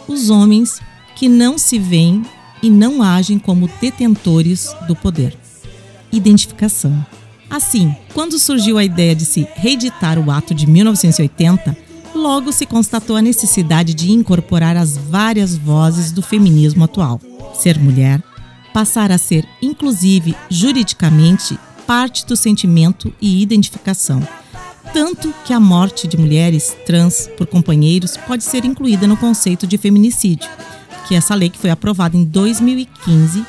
os 0.09 0.29
homens 0.29 0.81
que 1.15 1.29
não 1.29 1.57
se 1.57 1.79
veem 1.79 2.25
e 2.61 2.69
não 2.69 3.05
agem 3.05 3.39
como 3.39 3.71
detentores 3.81 4.75
do 4.89 4.97
poder. 4.97 5.39
Identificação. 6.11 7.07
Assim, 7.49 7.95
quando 8.13 8.37
surgiu 8.37 8.79
a 8.79 8.85
ideia 8.85 9.15
de 9.15 9.25
se 9.25 9.47
reeditar 9.55 10.19
o 10.19 10.29
ato 10.29 10.53
de 10.53 10.67
1980, 10.67 11.77
logo 12.13 12.51
se 12.51 12.67
constatou 12.67 13.15
a 13.15 13.23
necessidade 13.23 13.95
de 13.95 14.11
incorporar 14.11 14.77
as 14.77 14.97
várias 14.97 15.55
vozes 15.57 16.11
do 16.11 16.21
feminismo 16.21 16.83
atual. 16.83 17.21
Ser 17.55 17.79
mulher, 17.79 18.21
passar 18.75 19.13
a 19.13 19.19
ser, 19.19 19.47
inclusive 19.63 20.35
juridicamente, 20.51 21.57
parte 21.87 22.27
do 22.27 22.37
sentimento 22.37 23.13
e 23.21 23.43
identificação. 23.43 24.27
Tanto 24.93 25.33
que 25.45 25.53
a 25.53 25.61
morte 25.61 26.07
de 26.07 26.17
mulheres 26.17 26.77
trans 26.87 27.29
por 27.37 27.47
companheiros 27.47 28.17
pode 28.17 28.45
ser 28.45 28.65
incluída 28.65 29.07
no 29.07 29.17
conceito 29.17 29.67
de 29.67 29.77
feminicídio, 29.77 30.49
que 31.07 31.15
é 31.15 31.19
essa 31.19 31.35
lei 31.35 31.51
que 31.51 31.59
foi 31.59 31.71
aprovada 31.71 32.17
em 32.17 32.25
2015 32.25 33.45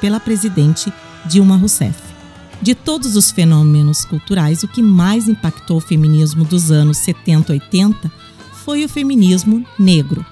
pela 0.00 0.20
presidente 0.20 0.92
Dilma 1.26 1.56
Rousseff. 1.56 1.98
De 2.60 2.74
todos 2.74 3.16
os 3.16 3.30
fenômenos 3.30 4.04
culturais, 4.04 4.62
o 4.62 4.68
que 4.68 4.80
mais 4.80 5.28
impactou 5.28 5.78
o 5.78 5.80
feminismo 5.80 6.44
dos 6.44 6.70
anos 6.70 6.98
70 6.98 7.52
e 7.52 7.60
80 7.60 8.12
foi 8.64 8.84
o 8.84 8.88
feminismo 8.88 9.66
negro. 9.78 10.24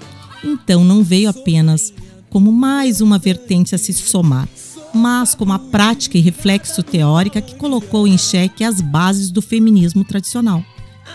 Então 0.44 0.85
não 0.85 1.03
veio 1.03 1.29
apenas 1.29 1.92
como 2.31 2.53
mais 2.53 3.01
uma 3.01 3.18
vertente 3.18 3.75
a 3.75 3.79
se 3.79 3.92
somar, 3.92 4.49
mas 4.92 5.35
como 5.35 5.53
a 5.53 5.59
prática 5.59 6.18
e 6.18 6.20
reflexo 6.20 6.83
teórica 6.83 7.40
que 7.40 7.55
colocou 7.55 8.07
em 8.07 8.18
xeque 8.18 8.64
as 8.64 8.81
bases 8.81 9.31
do 9.31 9.42
feminismo 9.42 10.05
tradicional. 10.05 10.64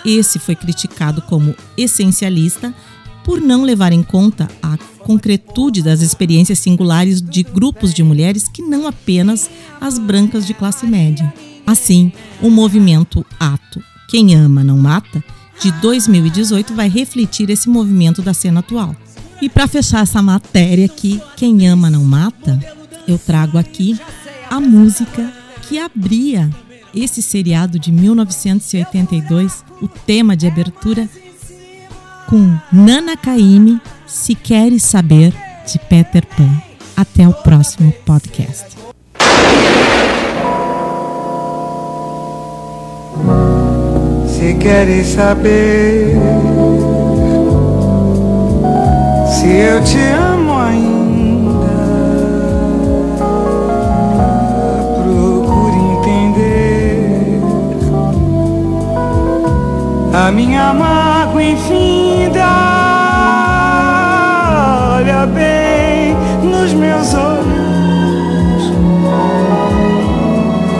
Esse 0.05 0.39
foi 0.39 0.55
criticado 0.55 1.21
como 1.21 1.55
essencialista 1.77 2.73
por 3.23 3.41
não 3.41 3.63
levar 3.63 3.91
em 3.91 4.03
conta 4.03 4.47
a 4.61 4.77
concretude 4.99 5.81
das 5.81 6.01
experiências 6.01 6.59
singulares 6.59 7.21
de 7.21 7.43
grupos 7.43 7.93
de 7.93 8.03
mulheres 8.03 8.47
que 8.47 8.61
não 8.61 8.87
apenas 8.87 9.49
as 9.79 9.99
brancas 9.99 10.45
de 10.45 10.53
classe 10.53 10.85
média. 10.85 11.31
Assim, 11.65 12.11
o 12.41 12.49
movimento 12.49 13.25
Ato 13.39 13.81
Quem 14.07 14.35
Ama 14.35 14.63
Não 14.63 14.77
Mata, 14.77 15.23
de 15.59 15.71
2018, 15.73 16.73
vai 16.73 16.89
refletir 16.89 17.49
esse 17.49 17.69
movimento 17.69 18.21
da 18.21 18.33
cena 18.33 18.59
atual. 18.59 18.95
E 19.41 19.49
para 19.49 19.67
fechar 19.67 20.03
essa 20.03 20.21
matéria 20.21 20.85
aqui, 20.85 21.21
Quem 21.35 21.67
Ama 21.67 21.89
Não 21.89 22.03
Mata, 22.03 22.59
eu 23.07 23.17
trago 23.17 23.57
aqui 23.57 23.99
a 24.49 24.59
música 24.59 25.31
que 25.63 25.79
abria 25.79 26.49
esse 26.93 27.21
seriado 27.21 27.77
de 27.77 27.91
1982, 27.91 29.63
o 29.81 29.87
tema 29.87 30.35
de 30.35 30.47
abertura 30.47 31.09
com 32.27 32.57
Nana 32.71 33.17
Caymmi, 33.17 33.79
Se 34.07 34.33
Queres 34.33 34.83
Saber, 34.83 35.33
de 35.71 35.77
Peter 35.79 36.25
Pan. 36.25 36.49
Até 36.95 37.27
o 37.27 37.33
próximo 37.33 37.91
podcast. 38.05 38.75
Se 44.27 44.53
queres 44.55 45.07
saber 45.07 46.15
se 49.33 49.47
eu 49.47 49.83
te 49.83 49.97
amo 49.97 50.34
a 60.15 60.31
minha 60.31 60.73
mágoa 60.73 61.43
infinda. 61.43 62.45
Olha 64.95 65.25
bem 65.25 66.15
nos 66.41 66.73
meus 66.73 67.13
olhos 67.13 68.73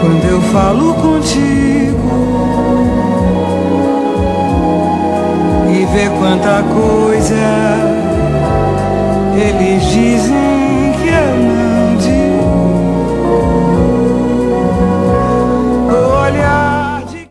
quando 0.00 0.24
eu 0.24 0.40
falo 0.40 0.94
contigo 0.94 1.96
e 5.70 5.84
vê 5.92 6.08
quanta 6.18 6.64
coisa 6.72 7.34
eles 9.36 9.82
dizem 9.90 10.55